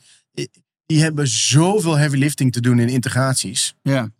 Die 0.86 1.02
hebben 1.02 1.28
zoveel 1.28 1.96
heavy 1.96 2.16
lifting 2.16 2.52
te 2.52 2.60
doen 2.60 2.78
in 2.78 2.88
integraties. 2.88 3.74
Ja. 3.82 4.10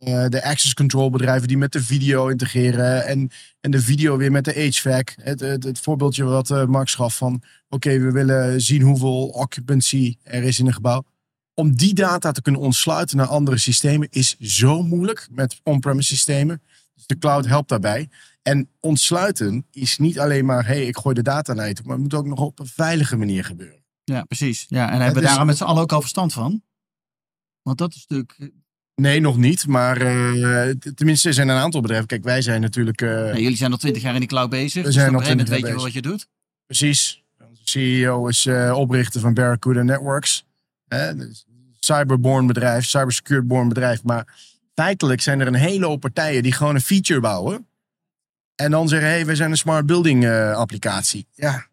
Uh, 0.00 0.26
de 0.28 0.44
access 0.44 0.74
control 0.74 1.10
bedrijven 1.10 1.48
die 1.48 1.58
met 1.58 1.72
de 1.72 1.82
video 1.82 2.28
integreren. 2.28 3.06
En, 3.06 3.30
en 3.60 3.70
de 3.70 3.80
video 3.80 4.16
weer 4.16 4.30
met 4.30 4.44
de 4.44 4.68
HVAC. 4.70 5.14
Het, 5.22 5.40
het, 5.40 5.64
het 5.64 5.80
voorbeeldje 5.80 6.24
wat 6.24 6.50
uh, 6.50 6.64
Max 6.64 6.94
gaf 6.94 7.16
van... 7.16 7.42
Oké, 7.68 7.98
we 7.98 8.10
willen 8.10 8.60
zien 8.60 8.82
hoeveel 8.82 9.26
occupancy 9.26 10.16
er 10.22 10.42
is 10.42 10.58
in 10.58 10.66
een 10.66 10.72
gebouw 10.72 11.04
om 11.56 11.76
die 11.76 11.94
data 11.94 12.32
te 12.32 12.42
kunnen 12.42 12.60
ontsluiten 12.60 13.16
naar 13.16 13.26
andere 13.26 13.58
systemen 13.58 14.08
is 14.10 14.38
zo 14.38 14.82
moeilijk 14.82 15.28
met 15.30 15.60
on-premise 15.62 16.08
systemen. 16.08 16.62
Dus 16.94 17.06
de 17.06 17.18
cloud 17.18 17.46
helpt 17.46 17.68
daarbij. 17.68 18.08
En 18.42 18.70
ontsluiten 18.80 19.66
is 19.70 19.98
niet 19.98 20.18
alleen 20.18 20.44
maar, 20.44 20.66
hey, 20.66 20.86
ik 20.86 20.96
gooi 20.96 21.14
de 21.14 21.22
data 21.22 21.52
naar 21.52 21.68
je 21.68 21.74
toe, 21.74 21.84
maar 21.84 21.94
het 21.94 22.02
moet 22.02 22.14
ook 22.14 22.26
nog 22.26 22.40
op 22.40 22.58
een 22.58 22.66
veilige 22.66 23.16
manier 23.16 23.44
gebeuren. 23.44 23.84
Ja, 24.04 24.24
precies. 24.24 24.66
Ja, 24.68 24.90
en 24.90 25.00
hebben 25.00 25.22
we 25.22 25.28
daar 25.28 25.44
met 25.44 25.56
z'n 25.56 25.64
allen 25.64 25.82
ook 25.82 25.92
al 25.92 26.00
verstand 26.00 26.32
van? 26.32 26.62
Want 27.62 27.78
dat 27.78 27.94
is 27.94 28.06
natuurlijk. 28.08 28.52
Nee, 28.96 29.20
nog 29.20 29.36
niet. 29.36 29.66
Maar 29.66 30.02
uh, 30.02 30.70
tenminste, 30.94 31.28
er 31.28 31.34
zijn 31.34 31.48
een 31.48 31.56
aantal 31.56 31.80
bedrijven. 31.80 32.06
Kijk, 32.06 32.24
wij 32.24 32.42
zijn 32.42 32.60
natuurlijk. 32.60 33.00
Uh, 33.00 33.10
nee, 33.10 33.42
jullie 33.42 33.56
zijn 33.56 33.72
al 33.72 33.78
twintig 33.78 34.02
jaar 34.02 34.14
in 34.14 34.20
die 34.20 34.28
cloud 34.28 34.50
bezig. 34.50 34.74
We 34.74 34.82
dus 34.82 34.94
zijn 34.94 35.06
op 35.08 35.12
nog 35.12 35.22
een 35.22 35.28
moment 35.28 35.48
weet 35.48 35.60
je 35.60 35.66
wel 35.66 35.82
wat 35.82 35.92
je 35.92 36.02
doet. 36.02 36.28
Precies. 36.66 37.22
Onze 37.48 37.62
CEO 37.64 38.26
is 38.26 38.46
uh, 38.46 38.72
oprichter 38.76 39.20
van 39.20 39.34
Barracuda 39.34 39.82
Networks. 39.82 40.44
Dus 40.88 41.46
cyberborn 41.78 42.46
bedrijf, 42.46 42.84
cybersecured 42.84 43.68
bedrijf. 43.68 44.02
Maar 44.02 44.34
feitelijk 44.74 45.20
zijn 45.20 45.40
er 45.40 45.46
een 45.46 45.54
hele 45.54 45.86
hoop 45.86 46.00
partijen 46.00 46.42
die 46.42 46.52
gewoon 46.52 46.74
een 46.74 46.80
feature 46.80 47.20
bouwen. 47.20 47.66
En 48.54 48.70
dan 48.70 48.88
zeggen, 48.88 49.08
hé, 49.08 49.14
hey, 49.14 49.26
we 49.26 49.34
zijn 49.34 49.50
een 49.50 49.56
smart 49.56 49.86
building 49.86 50.28
applicatie. 50.54 51.26
Ja, 51.34 51.66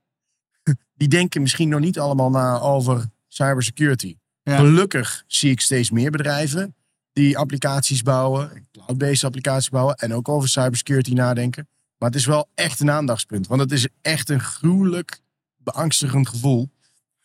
die 0.98 1.08
denken 1.08 1.42
misschien 1.42 1.70
nog 1.70 1.80
niet 1.80 2.00
allemaal 2.00 2.30
na 2.30 2.60
over 2.60 3.10
cybersecurity. 3.28 4.18
Ja. 4.44 4.56
Gelukkig 4.56 5.24
zie 5.28 5.52
ik 5.52 5.62
steeds 5.62 5.92
meer 5.92 6.12
bedrijven 6.12 6.76
die 7.14 7.38
applicaties 7.38 8.02
bouwen, 8.02 8.68
cloud-based 8.72 9.24
applicaties 9.24 9.70
bouwen 9.70 9.96
en 9.96 10.14
ook 10.14 10.30
over 10.30 10.50
cybersecurity 10.50 11.14
nadenken. 11.14 11.68
Maar 11.98 12.10
het 12.10 12.20
is 12.20 12.26
wel 12.26 12.50
echt 12.56 12.80
een 12.80 12.92
aandachtspunt, 12.92 13.48
want 13.48 13.62
het 13.62 13.72
is 13.72 13.88
echt 14.02 14.30
een 14.30 14.42
gruwelijk 14.42 15.22
beangstigend 15.58 16.30
gevoel 16.30 16.70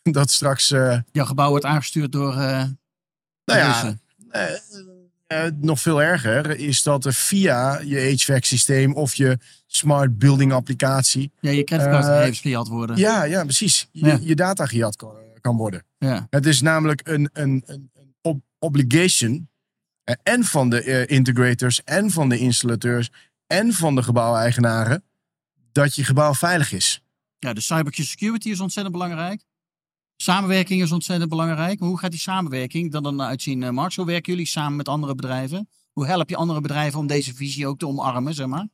dat 0.11 0.31
straks. 0.31 0.71
Uh, 0.71 0.97
Jouw 1.11 1.25
gebouw 1.25 1.49
wordt 1.49 1.65
aangestuurd 1.65 2.11
door. 2.11 2.33
Uh, 2.33 2.63
nou 3.45 3.59
ja, 3.59 3.97
uh, 5.31 5.51
nog 5.59 5.79
veel 5.79 6.01
erger 6.01 6.57
is 6.57 6.83
dat 6.83 7.05
er 7.05 7.13
via 7.13 7.79
je 7.79 8.15
HVAC-systeem 8.15 8.93
of 8.93 9.15
je 9.15 9.37
smart 9.67 10.17
building 10.17 10.51
applicatie. 10.51 11.31
Ja, 11.39 11.51
je 11.51 11.63
creditcardgegevens 11.63 12.39
gejat 12.39 12.67
worden. 12.67 12.97
Ja, 12.97 13.23
ja 13.23 13.43
precies. 13.43 13.87
Je, 13.91 14.05
ja. 14.05 14.19
je 14.21 14.35
data 14.35 14.65
gejat 14.65 14.95
kan, 14.95 15.13
kan, 15.41 15.57
worden. 15.57 15.83
Ja. 15.97 16.27
Het 16.29 16.45
is 16.45 16.61
namelijk 16.61 17.01
een, 17.03 17.29
een, 17.33 17.63
een, 17.65 17.91
een 18.21 18.43
obligation. 18.59 19.49
En 20.23 20.43
van 20.43 20.69
de 20.69 21.05
integrators, 21.05 21.83
en 21.83 22.11
van 22.11 22.29
de 22.29 22.37
installateurs, 22.37 23.09
en 23.47 23.73
van 23.73 23.95
de 23.95 24.03
gebouweigenaren. 24.03 25.03
dat 25.71 25.95
je 25.95 26.03
gebouw 26.03 26.33
veilig 26.33 26.71
is. 26.71 27.01
Ja, 27.37 27.53
de 27.53 27.61
cybersecurity 27.61 28.49
is 28.49 28.59
ontzettend 28.59 28.95
belangrijk. 28.95 29.43
Samenwerking 30.15 30.81
is 30.81 30.91
ontzettend 30.91 31.29
belangrijk. 31.29 31.79
Hoe 31.79 31.99
gaat 31.99 32.11
die 32.11 32.19
samenwerking 32.19 32.91
dan, 32.91 33.03
dan 33.03 33.21
uitzien, 33.21 33.61
uh, 33.61 33.69
Max? 33.69 33.95
Hoe 33.95 34.05
werken 34.05 34.31
jullie 34.31 34.47
samen 34.47 34.75
met 34.75 34.87
andere 34.87 35.15
bedrijven? 35.15 35.69
Hoe 35.91 36.05
help 36.05 36.29
je 36.29 36.35
andere 36.35 36.61
bedrijven 36.61 36.99
om 36.99 37.07
deze 37.07 37.33
visie 37.33 37.67
ook 37.67 37.79
te 37.79 37.87
omarmen, 37.87 38.33
zeg 38.33 38.47
maar? 38.47 38.67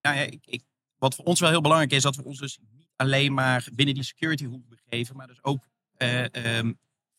Nou 0.00 0.16
ja, 0.16 0.22
ik, 0.22 0.40
ik, 0.44 0.62
wat 0.98 1.14
voor 1.14 1.24
ons 1.24 1.40
wel 1.40 1.50
heel 1.50 1.60
belangrijk 1.60 1.92
is, 1.92 2.02
dat 2.02 2.16
we 2.16 2.24
ons 2.24 2.38
dus 2.38 2.58
niet 2.76 2.88
alleen 2.96 3.34
maar 3.34 3.68
binnen 3.74 3.94
die 3.94 4.04
security 4.04 4.44
hoek 4.44 4.68
begeven, 4.68 5.16
maar 5.16 5.26
dus 5.26 5.42
ook 5.42 5.64
uh, 5.98 6.24
um, 6.58 6.78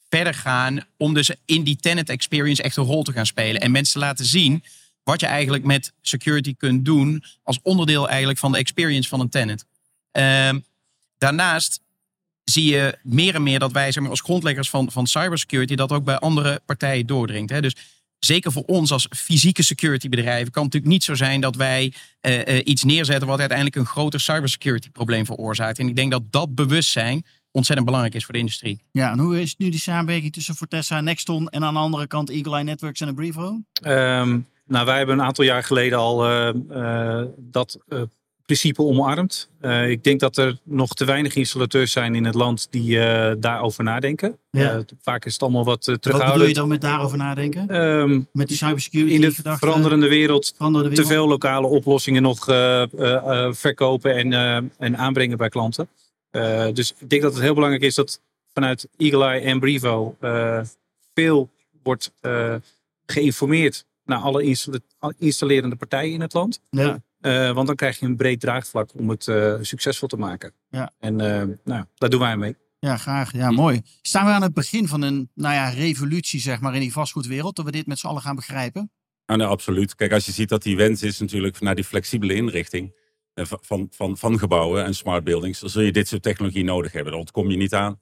verder 0.09 0.33
gaan 0.33 0.85
om 0.97 1.13
dus 1.13 1.31
in 1.45 1.63
die 1.63 1.75
tenant 1.75 2.09
experience 2.09 2.63
echt 2.63 2.77
een 2.77 2.83
rol 2.83 3.03
te 3.03 3.11
gaan 3.11 3.25
spelen. 3.25 3.61
En 3.61 3.71
mensen 3.71 3.99
laten 3.99 4.25
zien 4.25 4.63
wat 5.03 5.19
je 5.19 5.25
eigenlijk 5.25 5.63
met 5.63 5.93
security 6.01 6.55
kunt 6.57 6.85
doen 6.85 7.23
als 7.43 7.59
onderdeel 7.63 8.09
eigenlijk 8.09 8.39
van 8.39 8.51
de 8.51 8.57
experience 8.57 9.09
van 9.09 9.19
een 9.19 9.29
tenant. 9.29 9.65
Um, 10.11 10.65
daarnaast 11.17 11.81
zie 12.43 12.65
je 12.65 12.97
meer 13.03 13.35
en 13.35 13.43
meer 13.43 13.59
dat 13.59 13.71
wij 13.71 13.91
zeg 13.91 14.01
maar, 14.01 14.11
als 14.11 14.21
grondleggers 14.21 14.69
van, 14.69 14.91
van 14.91 15.07
cybersecurity 15.07 15.75
dat 15.75 15.91
ook 15.91 16.03
bij 16.03 16.17
andere 16.17 16.61
partijen 16.65 17.05
doordringt. 17.07 17.51
Hè? 17.51 17.61
Dus 17.61 17.75
zeker 18.19 18.51
voor 18.51 18.63
ons 18.63 18.91
als 18.91 19.07
fysieke 19.15 19.63
security 19.63 20.09
bedrijven 20.09 20.51
kan 20.51 20.63
het 20.63 20.73
natuurlijk 20.73 20.91
niet 20.93 21.03
zo 21.03 21.15
zijn 21.15 21.41
dat 21.41 21.55
wij 21.55 21.93
uh, 22.21 22.45
uh, 22.47 22.61
iets 22.63 22.83
neerzetten 22.83 23.27
wat 23.27 23.39
uiteindelijk 23.39 23.77
een 23.77 23.85
groter 23.85 24.19
cybersecurity 24.19 24.89
probleem 24.89 25.25
veroorzaakt. 25.25 25.79
En 25.79 25.87
ik 25.87 25.95
denk 25.95 26.11
dat 26.11 26.31
dat 26.31 26.55
bewustzijn 26.55 27.25
ontzettend 27.51 27.85
belangrijk 27.85 28.15
is 28.15 28.25
voor 28.25 28.33
de 28.33 28.39
industrie. 28.39 28.81
Ja, 28.91 29.11
en 29.11 29.19
hoe 29.19 29.41
is 29.41 29.55
nu 29.57 29.69
die 29.69 29.79
samenwerking 29.79 30.33
tussen 30.33 30.55
Fortessa 30.55 30.97
en 30.97 31.03
Nexton 31.03 31.49
en 31.49 31.63
aan 31.63 31.73
de 31.73 31.79
andere 31.79 32.07
kant 32.07 32.29
Eagle 32.29 32.53
Eye 32.53 32.63
Networks 32.63 33.01
en 33.01 33.07
Abrivo? 33.07 33.59
Um, 33.87 34.47
nou, 34.65 34.85
wij 34.85 34.97
hebben 34.97 35.19
een 35.19 35.25
aantal 35.25 35.45
jaar 35.45 35.63
geleden 35.63 35.97
al 35.97 36.29
uh, 36.29 37.21
dat 37.37 37.79
principe 38.45 38.81
omarmd. 38.81 39.49
Uh, 39.61 39.89
ik 39.89 40.03
denk 40.03 40.19
dat 40.19 40.37
er 40.37 40.57
nog 40.63 40.93
te 40.93 41.05
weinig 41.05 41.35
installateurs 41.35 41.91
zijn 41.91 42.15
in 42.15 42.25
het 42.25 42.35
land 42.35 42.67
die 42.69 42.95
uh, 42.95 43.31
daarover 43.39 43.83
nadenken. 43.83 44.37
Ja. 44.51 44.75
Uh, 44.75 44.79
vaak 45.01 45.25
is 45.25 45.33
het 45.33 45.41
allemaal 45.41 45.65
wat 45.65 45.83
terughoudend. 45.83 46.23
Wat 46.23 46.33
bedoel 46.33 46.47
je 46.47 46.53
dan 46.53 46.67
met 46.67 46.81
daarover 46.81 47.17
nadenken? 47.17 47.75
Um, 47.75 48.27
met 48.33 48.47
die 48.47 48.57
cybersecurity 48.57 49.13
In 49.13 49.21
de 49.21 49.31
gedachte, 49.31 49.65
veranderende 49.65 50.07
wereld, 50.07 50.53
wereld, 50.57 50.95
te 50.95 51.05
veel 51.05 51.27
lokale 51.27 51.67
oplossingen 51.67 52.21
nog 52.21 52.45
verkopen 53.55 54.15
en, 54.15 54.71
en 54.77 54.97
aanbrengen 54.97 55.37
bij 55.37 55.49
klanten. 55.49 55.87
Dus 56.73 56.93
ik 56.99 57.09
denk 57.09 57.21
dat 57.21 57.33
het 57.33 57.41
heel 57.41 57.53
belangrijk 57.53 57.83
is 57.83 57.95
dat 57.95 58.21
vanuit 58.53 58.87
Eagle 58.97 59.25
Eye 59.25 59.41
en 59.41 59.59
Brivo 59.59 60.17
veel 61.13 61.49
wordt 61.83 62.11
geïnformeerd 63.05 63.85
naar 64.05 64.19
alle 64.19 64.55
installerende 65.17 65.75
partijen 65.75 66.13
in 66.13 66.21
het 66.21 66.33
land. 66.33 66.61
Ja. 66.69 67.01
Uh, 67.21 67.51
want 67.51 67.67
dan 67.67 67.75
krijg 67.75 67.99
je 67.99 68.05
een 68.05 68.15
breed 68.15 68.39
draagvlak 68.39 68.89
om 68.93 69.09
het 69.09 69.27
uh, 69.27 69.55
succesvol 69.61 70.07
te 70.07 70.17
maken. 70.17 70.53
Ja. 70.69 70.91
En 70.99 71.13
uh, 71.13 71.43
nou, 71.63 71.85
daar 71.95 72.09
doen 72.09 72.19
wij 72.19 72.37
mee. 72.37 72.55
Ja, 72.79 72.97
graag. 72.97 73.33
Ja, 73.33 73.51
mooi. 73.51 73.81
Staan 74.01 74.25
we 74.25 74.31
aan 74.31 74.41
het 74.41 74.53
begin 74.53 74.87
van 74.87 75.01
een 75.01 75.29
nou 75.33 75.53
ja, 75.53 75.69
revolutie 75.69 76.39
zeg 76.39 76.59
maar, 76.59 76.73
in 76.73 76.79
die 76.79 76.91
vastgoedwereld? 76.91 77.55
Dat 77.55 77.65
we 77.65 77.71
dit 77.71 77.87
met 77.87 77.99
z'n 77.99 78.07
allen 78.07 78.21
gaan 78.21 78.35
begrijpen? 78.35 78.91
Ah, 79.25 79.37
nee, 79.37 79.47
absoluut. 79.47 79.95
Kijk, 79.95 80.11
als 80.11 80.25
je 80.25 80.31
ziet 80.31 80.49
dat 80.49 80.63
die 80.63 80.77
wens 80.77 81.03
is 81.03 81.19
natuurlijk 81.19 81.59
naar 81.59 81.75
die 81.75 81.83
flexibele 81.83 82.33
inrichting 82.33 82.93
van, 83.47 83.87
van, 83.91 84.17
van 84.17 84.39
gebouwen 84.39 84.85
en 84.85 84.95
smart 84.95 85.23
buildings, 85.23 85.59
dan 85.59 85.69
zul 85.69 85.81
je 85.81 85.91
dit 85.91 86.07
soort 86.07 86.23
technologie 86.23 86.63
nodig 86.63 86.91
hebben. 86.91 87.11
Daar 87.11 87.21
ontkom 87.21 87.49
je 87.49 87.57
niet 87.57 87.73
aan. 87.73 88.01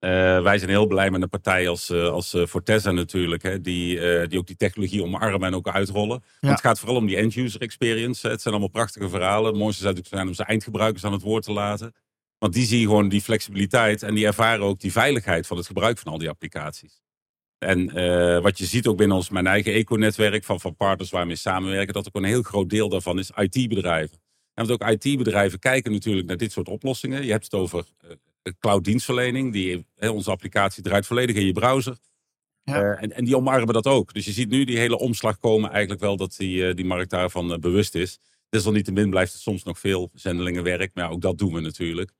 Uh, 0.00 0.42
wij 0.42 0.58
zijn 0.58 0.70
heel 0.70 0.86
blij 0.86 1.10
met 1.10 1.22
een 1.22 1.28
partij 1.28 1.68
als, 1.68 1.90
uh, 1.90 2.08
als 2.08 2.34
uh, 2.34 2.46
Forteza 2.46 2.90
natuurlijk, 2.90 3.42
hè, 3.42 3.60
die, 3.60 4.26
die 4.26 4.38
ook 4.38 4.46
die 4.46 4.56
technologie 4.56 5.02
omarmen 5.02 5.48
en 5.48 5.54
ook 5.54 5.68
uitrollen. 5.68 6.22
Ja. 6.40 6.50
Het 6.50 6.60
gaat 6.60 6.78
vooral 6.78 6.96
om 6.96 7.06
die 7.06 7.16
end-user 7.16 7.60
experience. 7.60 8.28
Het 8.28 8.42
zijn 8.42 8.54
allemaal 8.54 8.72
prachtige 8.72 9.08
verhalen. 9.08 9.46
Het 9.50 9.60
mooiste 9.60 9.82
zou 9.82 9.94
natuurlijk 9.94 10.14
zijn 10.14 10.28
om 10.28 10.34
zijn 10.34 10.48
eindgebruikers 10.48 11.04
aan 11.04 11.12
het 11.12 11.22
woord 11.22 11.44
te 11.44 11.52
laten. 11.52 11.94
Want 12.38 12.52
die 12.52 12.66
zien 12.66 12.82
gewoon 12.82 13.08
die 13.08 13.22
flexibiliteit 13.22 14.02
en 14.02 14.14
die 14.14 14.26
ervaren 14.26 14.64
ook 14.64 14.80
die 14.80 14.92
veiligheid 14.92 15.46
van 15.46 15.56
het 15.56 15.66
gebruik 15.66 15.98
van 15.98 16.12
al 16.12 16.18
die 16.18 16.28
applicaties. 16.28 17.00
En 17.58 17.92
wat 18.42 18.58
je 18.58 18.64
ziet 18.64 18.86
ook 18.86 18.96
binnen 18.96 19.16
ons, 19.16 19.30
mijn 19.30 19.46
eigen 19.46 19.72
econetwerk 19.72 20.44
van, 20.44 20.60
van 20.60 20.76
partners 20.76 21.10
waarmee 21.10 21.34
we 21.34 21.40
samenwerken, 21.40 21.94
dat 21.94 22.06
ook 22.06 22.14
een 22.14 22.28
heel 22.28 22.42
groot 22.42 22.70
deel 22.70 22.88
daarvan 22.88 23.18
is 23.18 23.30
IT-bedrijven. 23.30 24.18
En 24.56 24.66
want 24.66 24.82
ook 24.82 24.90
IT-bedrijven 24.90 25.58
kijken 25.58 25.92
natuurlijk 25.92 26.26
naar 26.26 26.36
dit 26.36 26.52
soort 26.52 26.68
oplossingen. 26.68 27.24
Je 27.24 27.30
hebt 27.30 27.44
het 27.44 27.54
over 27.54 27.84
cloud 28.58 28.84
dienstverlening. 28.84 29.52
Die, 29.52 29.86
onze 29.98 30.30
applicatie 30.30 30.82
draait 30.82 31.06
volledig 31.06 31.36
in 31.36 31.46
je 31.46 31.52
browser. 31.52 31.96
Ja. 32.62 32.82
Uh, 32.82 33.02
en, 33.02 33.12
en, 33.12 33.24
die 33.24 33.36
omarmen 33.36 33.74
dat 33.74 33.86
ook. 33.86 34.14
Dus 34.14 34.24
je 34.24 34.32
ziet 34.32 34.48
nu 34.48 34.64
die 34.64 34.78
hele 34.78 34.98
omslag 34.98 35.38
komen 35.38 35.70
eigenlijk 35.70 36.00
wel 36.00 36.16
dat 36.16 36.34
die, 36.36 36.68
uh, 36.68 36.74
die 36.74 36.84
markt 36.84 37.10
daarvan 37.10 37.52
uh, 37.52 37.58
bewust 37.58 37.94
is. 37.94 38.18
Desalniettemin 38.48 39.10
blijft 39.10 39.32
het 39.32 39.42
soms 39.42 39.62
nog 39.62 39.78
veel 39.78 40.10
zendelingenwerk. 40.14 40.90
Maar 40.94 41.04
ja, 41.04 41.10
ook 41.10 41.20
dat 41.20 41.38
doen 41.38 41.52
we 41.52 41.60
natuurlijk. 41.60 42.10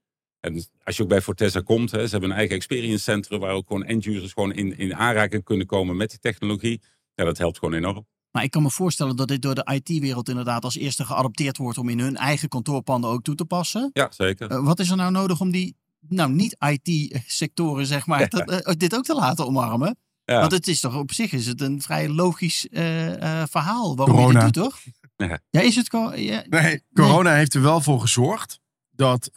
En 0.41 0.65
als 0.85 0.97
je 0.97 1.03
ook 1.03 1.09
bij 1.09 1.21
Forteza 1.23 1.61
komt, 1.61 1.91
hè, 1.91 2.05
ze 2.05 2.11
hebben 2.11 2.31
een 2.31 2.37
eigen 2.37 2.57
experience 2.57 3.03
centrum 3.03 3.41
waar 3.41 3.55
ook 3.55 3.67
gewoon 3.67 3.85
end-users 3.85 4.33
gewoon 4.33 4.53
in, 4.53 4.79
in 4.79 4.95
aanraking 4.95 5.45
kunnen 5.45 5.67
komen 5.67 5.97
met 5.97 6.11
die 6.11 6.19
technologie. 6.19 6.81
Ja, 7.15 7.25
dat 7.25 7.39
helpt 7.39 7.59
gewoon 7.59 7.75
enorm. 7.75 8.07
Maar 8.37 8.45
ik 8.45 8.51
kan 8.51 8.63
me 8.63 8.71
voorstellen 8.71 9.17
dat 9.17 9.29
dit 9.29 9.43
door 9.43 9.55
de 9.55 9.81
IT-wereld 9.83 10.29
inderdaad 10.29 10.65
als 10.65 10.77
eerste 10.77 11.05
geadopteerd 11.05 11.57
wordt 11.57 11.79
om 11.79 11.89
in 11.89 11.99
hun 11.99 12.17
eigen 12.17 12.49
kantoorpanden 12.49 13.11
ook 13.11 13.23
toe 13.23 13.35
te 13.35 13.45
passen. 13.45 13.91
Ja, 13.93 14.09
zeker. 14.11 14.63
wat 14.63 14.79
is 14.79 14.91
er 14.91 14.97
nou 14.97 15.11
nodig 15.11 15.41
om 15.41 15.51
die 15.51 15.77
nou, 16.09 16.33
niet-IT-sectoren, 16.33 17.87
zeg 17.87 18.07
maar, 18.07 18.29
dat, 18.29 18.51
uh, 18.51 18.75
dit 18.77 18.97
ook 18.97 19.05
te 19.05 19.15
laten 19.15 19.47
omarmen. 19.47 19.97
Ja. 20.25 20.41
Want 20.41 20.53
het 20.53 20.69
is 20.69 20.81
toch 20.81 20.97
op 20.97 21.13
zich 21.13 21.33
is 21.33 21.47
het 21.47 21.61
een 21.61 21.83
vrij 21.83 22.09
logisch 22.09 22.67
uh, 22.71 23.07
uh, 23.07 23.43
verhaal 23.51 23.97
waarom 23.97 24.17
corona. 24.17 24.39
je 24.39 24.45
dit 24.45 24.55
doet, 24.55 24.65
toch? 24.65 24.81
Ja, 25.17 25.39
ja 25.51 25.61
is 25.61 25.77
het... 25.77 25.89
Ja, 26.15 26.45
nee, 26.49 26.83
corona 26.95 27.29
nee. 27.29 27.39
heeft 27.39 27.55
er 27.55 27.63
wel 27.63 27.81
voor 27.81 28.01
gezorgd 28.01 28.61
dat, 28.91 29.31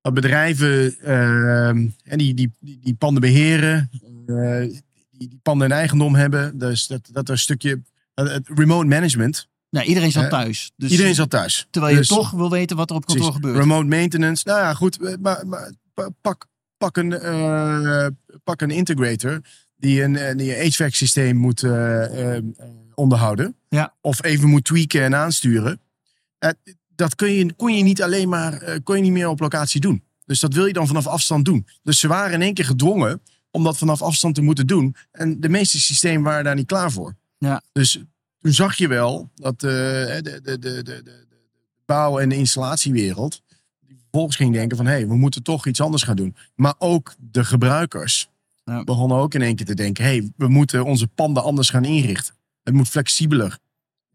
dat 0.00 0.14
bedrijven 0.14 0.98
en 2.02 2.18
die, 2.18 2.34
die, 2.34 2.52
die 2.60 2.94
panden 2.94 3.20
beheren, 3.20 3.90
die 5.28 5.38
panden 5.42 5.66
in 5.66 5.72
eigendom 5.72 6.14
hebben, 6.14 6.58
dus 6.58 6.86
dat, 6.86 7.08
dat 7.12 7.28
een 7.28 7.38
stukje 7.38 7.82
remote 8.54 8.86
management 8.86 9.48
nou, 9.70 9.86
iedereen 9.86 10.12
zat 10.12 10.30
thuis. 10.30 10.72
Dus, 10.76 10.90
iedereen 10.90 11.14
zat 11.14 11.30
thuis. 11.30 11.66
Terwijl 11.70 11.92
je 11.92 11.98
dus, 11.98 12.08
toch 12.08 12.30
wil 12.30 12.50
weten 12.50 12.76
wat 12.76 12.90
er 12.90 12.96
op 12.96 13.06
kantoor 13.06 13.26
precies. 13.26 13.40
gebeurt. 13.40 13.64
Remote 13.64 13.86
maintenance. 13.86 14.42
Nou 14.48 14.60
ja, 14.60 14.74
goed. 14.74 15.20
Maar, 15.20 15.46
maar 15.46 15.72
pak, 16.20 16.46
pak, 16.76 16.96
een, 16.96 17.10
uh, 17.10 18.06
pak 18.44 18.60
een 18.60 18.70
integrator 18.70 19.40
die 19.76 20.02
een, 20.02 20.36
die 20.36 20.60
een 20.60 20.70
HVAC-systeem 20.70 21.36
moet 21.36 21.62
uh, 21.62 22.32
uh, 22.34 22.38
onderhouden. 22.94 23.56
Ja. 23.68 23.94
Of 24.00 24.24
even 24.24 24.48
moet 24.48 24.64
tweaken 24.64 25.02
en 25.02 25.14
aansturen. 25.14 25.80
dat 26.94 27.14
kun 27.14 27.32
je, 27.32 27.54
kon 27.54 27.76
je 27.76 27.82
niet 27.82 28.02
alleen 28.02 28.28
maar 28.28 28.80
kon 28.84 28.96
je 28.96 29.02
niet 29.02 29.12
meer 29.12 29.28
op 29.28 29.40
locatie 29.40 29.80
doen. 29.80 30.04
Dus 30.24 30.40
dat 30.40 30.54
wil 30.54 30.66
je 30.66 30.72
dan 30.72 30.86
vanaf 30.86 31.06
afstand 31.06 31.44
doen. 31.44 31.66
Dus 31.82 31.98
ze 31.98 32.08
waren 32.08 32.32
in 32.32 32.42
één 32.42 32.54
keer 32.54 32.64
gedwongen 32.64 33.22
om 33.50 33.64
dat 33.64 33.78
vanaf 33.78 34.02
afstand 34.02 34.34
te 34.34 34.42
moeten 34.42 34.66
doen. 34.66 34.96
En 35.10 35.40
de 35.40 35.48
meeste 35.48 35.80
systemen 35.80 36.22
waren 36.22 36.44
daar 36.44 36.54
niet 36.54 36.66
klaar 36.66 36.92
voor. 36.92 37.16
Ja. 37.38 37.62
Dus 37.72 38.02
toen 38.38 38.52
zag 38.52 38.76
je 38.76 38.88
wel 38.88 39.30
dat 39.34 39.54
uh, 39.54 39.60
de, 39.60 40.40
de, 40.42 40.58
de, 40.58 40.82
de, 40.82 41.02
de 41.02 41.26
bouw- 41.84 42.18
en 42.18 42.28
de 42.28 42.36
installatiewereld 42.36 43.42
vervolgens 44.10 44.36
ging 44.36 44.52
denken 44.52 44.76
van 44.76 44.86
hé, 44.86 44.92
hey, 44.92 45.08
we 45.08 45.16
moeten 45.16 45.42
toch 45.42 45.66
iets 45.66 45.80
anders 45.80 46.02
gaan 46.02 46.16
doen. 46.16 46.36
Maar 46.54 46.74
ook 46.78 47.14
de 47.18 47.44
gebruikers 47.44 48.28
ja. 48.64 48.84
begonnen 48.84 49.18
ook 49.18 49.34
in 49.34 49.42
één 49.42 49.56
keer 49.56 49.66
te 49.66 49.74
denken 49.74 50.04
hé, 50.04 50.10
hey, 50.10 50.32
we 50.36 50.48
moeten 50.48 50.84
onze 50.84 51.06
panden 51.06 51.42
anders 51.42 51.70
gaan 51.70 51.84
inrichten. 51.84 52.34
Het 52.62 52.74
moet 52.74 52.88
flexibeler. 52.88 53.58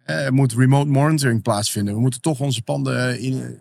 Er 0.04 0.34
moet 0.34 0.54
remote 0.54 0.90
monitoring 0.90 1.42
plaatsvinden. 1.42 1.94
We 1.94 2.00
moeten 2.00 2.22
toch 2.22 2.40
onze 2.40 2.62
panden 2.62 3.20
in, 3.20 3.60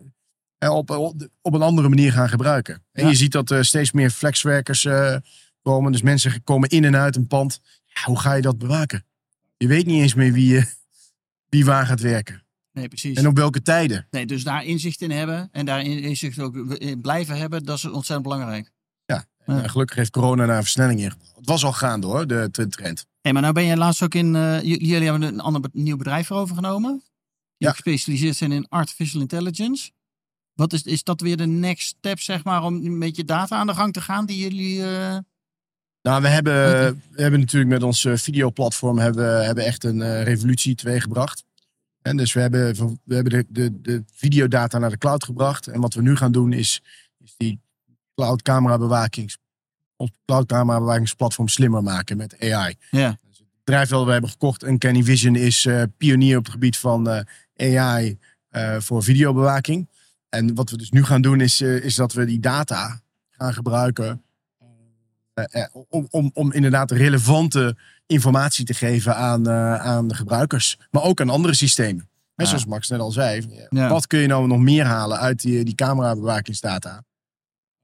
op, 0.58 0.90
op, 0.90 1.28
op 1.42 1.54
een 1.54 1.62
andere 1.62 1.88
manier 1.88 2.12
gaan 2.12 2.28
gebruiken. 2.28 2.82
En 2.92 3.04
ja. 3.04 3.10
je 3.10 3.16
ziet 3.16 3.32
dat 3.32 3.50
er 3.50 3.64
steeds 3.64 3.92
meer 3.92 4.10
flexwerkers 4.10 4.84
uh, 4.84 5.16
komen. 5.64 5.92
Dus 5.92 6.02
mensen 6.02 6.42
komen 6.42 6.68
in 6.68 6.84
en 6.84 6.96
uit 6.96 7.16
een 7.16 7.26
pand. 7.26 7.60
Ja, 7.84 8.02
hoe 8.02 8.18
ga 8.18 8.32
je 8.34 8.42
dat 8.42 8.58
bewaken? 8.58 9.04
Je 9.56 9.66
weet 9.66 9.86
niet 9.86 10.00
eens 10.00 10.14
meer 10.14 10.32
wie, 10.32 10.64
wie 11.48 11.64
waar 11.64 11.86
gaat 11.86 12.00
werken. 12.00 12.44
Nee, 12.72 12.88
precies. 12.88 13.16
En 13.16 13.26
op 13.26 13.36
welke 13.36 13.62
tijden. 13.62 14.06
Nee, 14.10 14.26
dus 14.26 14.44
daar 14.44 14.64
inzicht 14.64 15.00
in 15.00 15.10
hebben 15.10 15.48
en 15.52 15.66
daar 15.66 15.82
inzicht 15.82 16.38
ook 16.38 16.56
in 16.56 17.00
blijven 17.00 17.36
hebben, 17.36 17.64
dat 17.64 17.76
is 17.76 17.84
ontzettend 17.84 18.22
belangrijk. 18.22 18.72
Ja, 19.06 19.24
ja. 19.46 19.68
gelukkig 19.68 19.96
heeft 19.96 20.10
corona 20.10 20.46
daar 20.46 20.56
een 20.56 20.62
versnelling 20.62 21.00
in 21.00 21.12
Het 21.34 21.46
was 21.46 21.64
al 21.64 21.72
gaande 21.72 22.06
hoor, 22.06 22.26
de, 22.26 22.48
de 22.50 22.68
trend. 22.68 23.06
Hey, 23.20 23.32
maar 23.32 23.42
nou 23.42 23.54
ben 23.54 23.64
je 23.64 23.76
laatst 23.76 24.02
ook 24.02 24.14
in, 24.14 24.34
uh, 24.34 24.62
jullie 24.62 25.02
hebben 25.02 25.22
een 25.22 25.40
ander 25.40 25.70
nieuw 25.72 25.96
bedrijf 25.96 26.30
overgenomen. 26.30 27.02
Die 27.56 27.68
ja. 27.68 27.70
gespecialiseerd 27.70 28.36
zijn 28.36 28.52
in 28.52 28.68
artificial 28.68 29.20
intelligence. 29.20 29.90
Wat 30.52 30.72
is, 30.72 30.82
is 30.82 31.02
dat 31.02 31.20
weer 31.20 31.36
de 31.36 31.46
next 31.46 31.86
step, 31.86 32.20
zeg 32.20 32.44
maar, 32.44 32.62
om 32.62 32.98
met 32.98 33.16
je 33.16 33.24
data 33.24 33.56
aan 33.56 33.66
de 33.66 33.74
gang 33.74 33.92
te 33.92 34.00
gaan 34.00 34.26
die 34.26 34.38
jullie... 34.38 34.78
Uh... 34.78 35.18
Nou, 36.04 36.22
we 36.22 36.28
hebben, 36.28 36.54
we 37.10 37.22
hebben 37.22 37.40
natuurlijk 37.40 37.70
met 37.70 37.82
ons 37.82 38.08
videoplatform 38.14 38.98
hebben, 38.98 39.44
hebben 39.44 39.64
echt 39.64 39.84
een 39.84 39.96
uh, 39.96 40.22
revolutie 40.22 40.74
teweeggebracht. 40.74 41.44
En 42.02 42.16
dus 42.16 42.32
we 42.32 42.40
hebben, 42.40 42.76
we 43.04 43.14
hebben 43.14 43.32
de, 43.32 43.44
de, 43.48 43.80
de 43.80 44.04
videodata 44.12 44.78
naar 44.78 44.90
de 44.90 44.98
cloud 44.98 45.24
gebracht. 45.24 45.66
En 45.66 45.80
wat 45.80 45.94
we 45.94 46.02
nu 46.02 46.16
gaan 46.16 46.32
doen 46.32 46.52
is, 46.52 46.82
is 47.24 47.34
die 47.36 47.60
cloud 48.14 48.42
camera 48.42 48.78
bewakings, 48.78 49.38
ons 49.96 50.10
cloud 50.24 50.46
camera 50.46 50.78
bewakingsplatform 50.78 51.48
slimmer 51.48 51.82
maken 51.82 52.16
met 52.16 52.40
AI. 52.40 52.74
Ja. 52.90 53.18
Dus 53.28 53.38
het 53.38 53.46
bedrijf 53.64 53.88
dat 53.88 54.04
we 54.04 54.12
hebben 54.12 54.30
gekocht, 54.30 54.64
Uncanny 54.64 55.02
Vision, 55.02 55.36
is 55.36 55.64
uh, 55.64 55.82
pionier 55.96 56.36
op 56.36 56.44
het 56.44 56.52
gebied 56.52 56.76
van 56.76 57.08
uh, 57.08 57.20
AI 57.56 58.18
voor 58.78 59.02
videobewaking. 59.02 59.88
En 60.34 60.54
wat 60.54 60.70
we 60.70 60.76
dus 60.76 60.90
nu 60.90 61.04
gaan 61.04 61.22
doen 61.22 61.40
is, 61.40 61.60
eh, 61.60 61.84
is 61.84 61.94
dat 61.94 62.12
we 62.12 62.24
die 62.24 62.40
data 62.40 63.00
gaan 63.30 63.54
gebruiken 63.54 64.04
eh, 64.04 64.10
eh, 64.10 64.16
om, 65.88 66.06
om, 66.10 66.30
om 66.34 66.52
inderdaad 66.52 66.90
relevante 66.90 67.76
informatie 68.06 68.64
te 68.64 68.74
geven 68.74 69.16
aan, 69.16 69.46
eh, 69.48 69.74
aan 69.76 70.08
de 70.08 70.14
gebruikers. 70.14 70.78
Maar 70.90 71.02
ook 71.02 71.20
aan 71.20 71.30
andere 71.30 71.54
systemen. 71.54 72.08
En 72.34 72.44
Ja. 72.44 72.50
zoals 72.50 72.66
Max 72.66 72.88
net 72.88 73.00
al 73.00 73.10
zei, 73.10 73.66
Ja. 73.70 73.88
wat 73.88 74.06
kun 74.06 74.18
je 74.18 74.26
nou 74.26 74.46
nog 74.46 74.58
meer 74.58 74.84
halen 74.84 75.18
uit 75.18 75.40
die, 75.42 75.64
die 75.64 75.74
camerabewakingsdata? 75.74 77.04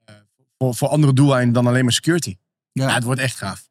Eh, 0.04 0.14
voor, 0.58 0.74
voor 0.74 0.88
andere 0.88 1.12
doeleinden 1.12 1.54
dan 1.54 1.66
alleen 1.66 1.84
maar 1.84 1.92
security. 1.92 2.36
Ja, 2.72 2.88
Ja, 2.88 2.94
het 2.94 3.04
wordt 3.04 3.20
echt 3.20 3.36
gaaf. 3.36 3.68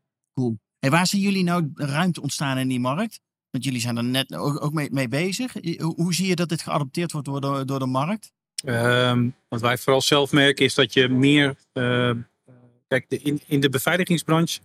En 0.80 0.92
waar 0.92 1.08
zien 1.08 1.22
jullie 1.22 1.44
nou 1.44 1.72
ruimte 1.76 2.22
ontstaan 2.22 2.58
in 2.58 2.68
die 2.68 2.80
markt? 2.80 3.20
Want 3.52 3.64
jullie 3.64 3.82
zijn 3.82 3.98
er 3.98 4.04
net 4.04 4.36
ook, 4.36 4.64
ook 4.64 4.74
mee, 4.74 4.92
mee 4.92 5.08
bezig. 5.08 5.54
Hoe, 5.96 6.14
zie 6.14 6.28
je 6.28 6.36
dat 6.36 6.50
dit 6.50 6.62
geadopteerd 6.62 7.12
wordt 7.12 7.28
door 7.28 7.42
de, 7.42 7.66
door 7.66 7.80
de 7.80 7.86
markt? 7.86 8.32
Ehm, 8.64 9.30
wat 9.48 9.62
wij 9.62 9.78
vooral 9.78 10.02
zelf 10.02 10.32
merken 10.32 10.66
is 10.66 10.74
dat 10.74 10.94
je 10.94 11.10
meer. 11.10 11.56
eh, 11.74 12.12
kijk, 12.90 13.10
de, 13.10 13.18
in, 13.20 13.42
in 13.48 13.60
de 13.60 13.70
beveiligingsbranche. 13.70 14.60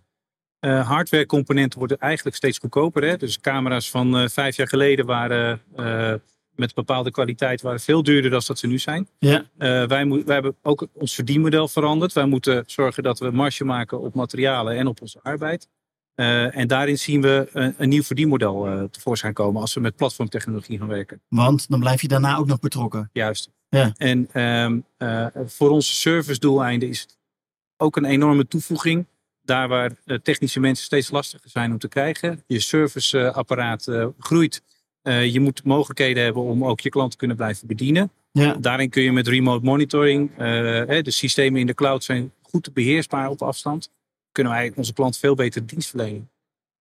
eh 0.61 0.89
hardwarecomponenten 0.89 1.79
worden 1.79 1.99
eigenlijk 1.99 2.37
steeds 2.37 2.59
goedkoper. 2.59 3.03
Hè? 3.03 3.17
Dus 3.17 3.41
camera's 3.41 3.91
van 3.91 4.17
eh, 4.19 4.29
vijf 4.29 4.57
jaar 4.57 4.69
geleden 4.69 5.07
waren. 5.07 5.61
eh, 5.77 6.15
met 6.55 6.75
bepaalde 6.75 7.11
kwaliteit 7.11 7.63
waren 7.63 7.81
veel 7.81 8.03
duurder 8.03 8.31
dan 8.31 8.43
dat 8.47 8.59
ze 8.59 8.67
nu 8.67 8.79
zijn. 8.79 9.09
Ja. 9.19 9.45
Wij, 9.87 10.05
moet, 10.05 10.25
wij 10.25 10.35
hebben 10.35 10.57
ook 10.63 10.87
ons 10.93 11.15
verdienmodel 11.15 11.69
veranderd. 11.69 12.13
Wij 12.13 12.27
moeten 12.27 12.63
zorgen 12.67 13.03
dat 13.03 13.19
we 13.19 13.31
marge 13.31 13.65
maken 13.65 14.01
op 14.01 14.15
materialen 14.15 14.77
en 14.77 14.87
op 14.87 15.01
onze 15.01 15.19
arbeid. 15.23 15.69
En 16.15 16.67
daarin 16.67 16.99
zien 16.99 17.21
we 17.21 17.49
een, 17.53 17.75
een 17.79 17.89
nieuw 17.89 18.03
verdienmodel 18.03 18.89
tevoorschijn 18.91 19.33
komen 19.33 19.61
als 19.61 19.75
we 19.75 19.81
met 19.81 19.97
platformtechnologie 19.97 20.79
gaan 20.79 20.89
werken. 20.89 21.23
Want 21.29 21.69
dan 21.69 21.81
blijf 21.81 22.01
je 22.01 22.09
daarna 22.09 22.37
ook 22.37 22.47
nog 22.47 22.61
betrokken. 22.61 23.11
Juist. 23.13 23.51
Ja. 23.69 23.93
En 23.97 24.29
ehm, 24.33 24.81
eh, 24.97 25.27
voor 25.47 25.71
onze 25.71 25.95
service 25.95 26.41
doeleinden 26.41 26.89
is 26.89 27.01
het 27.01 27.19
ook 27.85 27.97
een 27.97 28.05
enorme 28.05 28.47
toevoeging. 28.49 29.07
Daar 29.43 29.69
waar 29.69 29.93
eh, 30.05 30.19
technische 30.19 30.61
mensen 30.61 30.85
steeds 30.85 31.11
lastiger 31.11 31.51
zijn 31.51 31.73
om 31.73 31.79
te 31.79 31.89
krijgen. 31.89 32.43
Je 32.47 32.61
serviceapparaat 32.61 33.89
eh, 33.89 34.07
groeit. 34.19 34.63
Eh, 35.03 35.33
je 35.33 35.41
moet 35.41 35.65
mogelijkheden 35.65 36.23
hebben 36.23 36.43
om 36.43 36.65
ook 36.65 36.81
je 36.81 36.89
klant 36.89 37.11
te 37.11 37.17
kunnen 37.17 37.37
blijven 37.37 37.67
bedienen. 37.67 38.11
Ja. 38.33 38.55
Daarin 38.55 38.91
kun 38.91 39.03
je 39.03 39.13
met 39.13 39.29
remote 39.29 39.65
monitoring, 39.65 40.31
hè, 40.37 41.03
de 41.03 41.11
systemen 41.11 41.61
in 41.61 41.67
de 41.67 41.75
cloud 41.75 42.05
zijn 42.05 42.33
goed 42.43 42.73
beheersbaar 42.73 43.29
op 43.29 43.43
afstand. 43.43 43.91
Kunnen 44.33 44.53
wij 44.53 44.73
onze 44.75 44.93
klant 44.93 45.17
veel 45.17 45.35
beter 45.35 45.67
dienst 45.67 45.89
verlenen. 45.89 46.31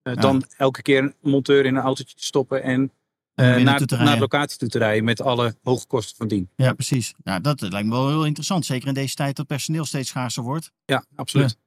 Dan 0.01 0.43
elke 0.57 0.81
keer 0.81 0.97
een 1.03 1.13
monteur 1.21 1.65
in 1.65 1.75
een 1.75 1.83
autootje 1.83 2.15
te 2.15 2.23
stoppen 2.23 2.63
en 2.63 2.91
Eh, 3.33 3.55
naar, 3.57 3.81
naar 3.87 4.19
locatie 4.19 4.57
toe 4.57 4.67
te 4.69 4.77
rijden 4.77 5.03
met 5.03 5.21
alle 5.21 5.55
hoge 5.61 5.87
kosten 5.87 6.15
van 6.17 6.27
dien. 6.27 6.49
Ja, 6.55 6.73
precies. 6.73 7.13
Ja, 7.23 7.39
dat 7.39 7.61
lijkt 7.61 7.87
me 7.87 7.93
wel 7.93 8.07
heel 8.09 8.25
interessant. 8.25 8.65
Zeker 8.65 8.87
in 8.87 8.93
deze 8.93 9.15
tijd 9.15 9.35
dat 9.35 9.47
personeel 9.47 9.85
steeds 9.85 10.09
schaarser 10.09 10.43
wordt. 10.43 10.71
Ja, 10.85 11.05
absoluut. 11.15 11.57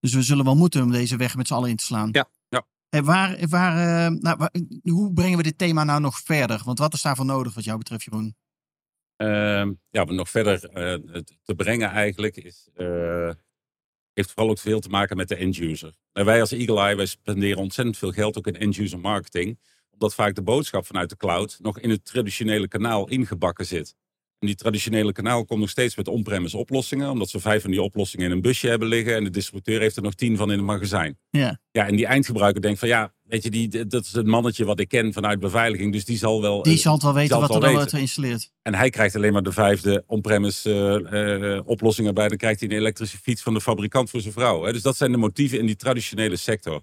Dus 0.00 0.14
we 0.14 0.22
zullen 0.22 0.44
wel 0.44 0.56
moeten 0.56 0.82
om 0.82 0.90
deze 0.90 1.16
weg 1.16 1.36
met 1.36 1.46
z'n 1.46 1.54
allen 1.54 1.70
in 1.70 1.76
te 1.76 1.84
slaan. 1.84 2.08
Ja. 2.12 2.28
Ja. 2.48 2.66
En 2.88 3.04
waar, 3.04 3.48
waar, 3.48 4.06
eh, 4.06 4.12
nou, 4.12 4.36
waar- 4.36 4.52
hoe 4.82 5.12
brengen 5.12 5.36
we 5.36 5.42
dit 5.42 5.58
thema 5.58 5.84
nou 5.84 6.00
nog 6.00 6.18
verder? 6.20 6.62
Want 6.64 6.78
wat 6.78 6.94
is 6.94 7.02
daarvoor 7.02 7.24
nodig 7.24 7.54
wat 7.54 7.64
jou 7.64 7.78
betreft, 7.78 8.04
Jeroen? 8.04 8.36
Ehm, 9.16 9.72
ja, 9.90 10.04
wat 10.04 10.10
nog 10.14 10.30
verder 10.30 10.64
eh, 10.64 11.20
te 11.44 11.54
brengen 11.54 11.90
eigenlijk 11.90 12.36
is, 12.36 12.68
eh, 12.74 13.30
heeft 14.12 14.30
vooral 14.30 14.50
ook 14.50 14.58
veel 14.58 14.80
te 14.80 14.88
maken 14.88 15.16
met 15.16 15.28
de 15.28 15.36
end-user. 15.36 15.94
En 16.12 16.24
wij 16.24 16.40
als 16.40 16.52
Eagle 16.52 16.80
Eye, 16.80 16.96
wij 16.96 17.06
spenderen 17.06 17.56
ontzettend 17.56 17.96
veel 17.98 18.12
geld 18.12 18.38
ook 18.38 18.46
in 18.46 18.56
end-user 18.56 18.98
marketing. 18.98 19.58
Omdat 19.98 20.14
vaak 20.14 20.34
de 20.34 20.42
boodschap 20.42 20.86
vanuit 20.86 21.10
de 21.10 21.16
cloud 21.16 21.58
nog 21.62 21.78
in 21.78 21.90
het 21.90 22.04
traditionele 22.04 22.68
kanaal 22.68 23.08
ingebakken 23.08 23.66
zit. 23.66 23.94
En 24.38 24.46
die 24.46 24.56
traditionele 24.56 25.12
kanaal 25.12 25.44
komt 25.44 25.60
nog 25.60 25.70
steeds 25.70 25.96
met 25.96 26.08
on-premise 26.08 26.56
oplossingen. 26.56 27.10
Omdat 27.10 27.28
ze 27.28 27.40
vijf 27.40 27.62
van 27.62 27.70
die 27.70 27.82
oplossingen 27.82 28.26
in 28.26 28.32
een 28.32 28.40
busje 28.40 28.68
hebben 28.68 28.88
liggen. 28.88 29.14
En 29.14 29.24
de 29.24 29.30
distributeur 29.30 29.80
heeft 29.80 29.96
er 29.96 30.02
nog 30.02 30.14
tien 30.14 30.36
van 30.36 30.50
in 30.50 30.56
het 30.56 30.66
magazijn. 30.66 31.18
Ja. 31.30 31.60
Ja, 31.70 31.86
en 31.86 31.96
die 31.96 32.06
eindgebruiker 32.06 32.62
denkt 32.62 32.78
van 32.78 32.88
ja, 32.88 33.14
weet 33.22 33.42
je, 33.42 33.50
die, 33.50 33.86
dat 33.86 34.04
is 34.04 34.12
het 34.12 34.26
mannetje 34.26 34.64
wat 34.64 34.80
ik 34.80 34.88
ken 34.88 35.12
vanuit 35.12 35.40
beveiliging. 35.40 35.92
Dus 35.92 36.04
die 36.04 36.18
zal 36.18 36.40
wel... 36.40 36.62
Die 36.62 36.76
zal 36.76 36.92
het 36.92 37.02
wel 37.02 37.14
weten 37.14 37.28
zal 37.28 37.40
wat 37.40 37.54
er 37.54 37.60
dan 37.60 37.72
wordt 37.72 37.90
geïnstalleerd. 37.90 38.50
en 38.62 38.74
hij 38.74 38.90
krijgt 38.90 39.16
alleen 39.16 39.32
maar 39.32 39.42
de 39.42 39.52
vijfde 39.52 40.04
on-premise 40.06 41.62
oplossing 41.66 42.06
erbij. 42.06 42.28
Dan 42.28 42.36
krijgt 42.36 42.60
hij 42.60 42.68
een 42.68 42.76
elektrische 42.76 43.18
fiets 43.18 43.42
van 43.42 43.54
de 43.54 43.60
fabrikant 43.60 44.10
voor 44.10 44.20
zijn 44.20 44.32
vrouw. 44.32 44.64
Hè. 44.64 44.72
Dus 44.72 44.82
dat 44.82 44.96
zijn 44.96 45.12
de 45.12 45.18
motieven 45.18 45.58
in 45.58 45.66
die 45.66 45.76
traditionele 45.76 46.36
sector. 46.36 46.82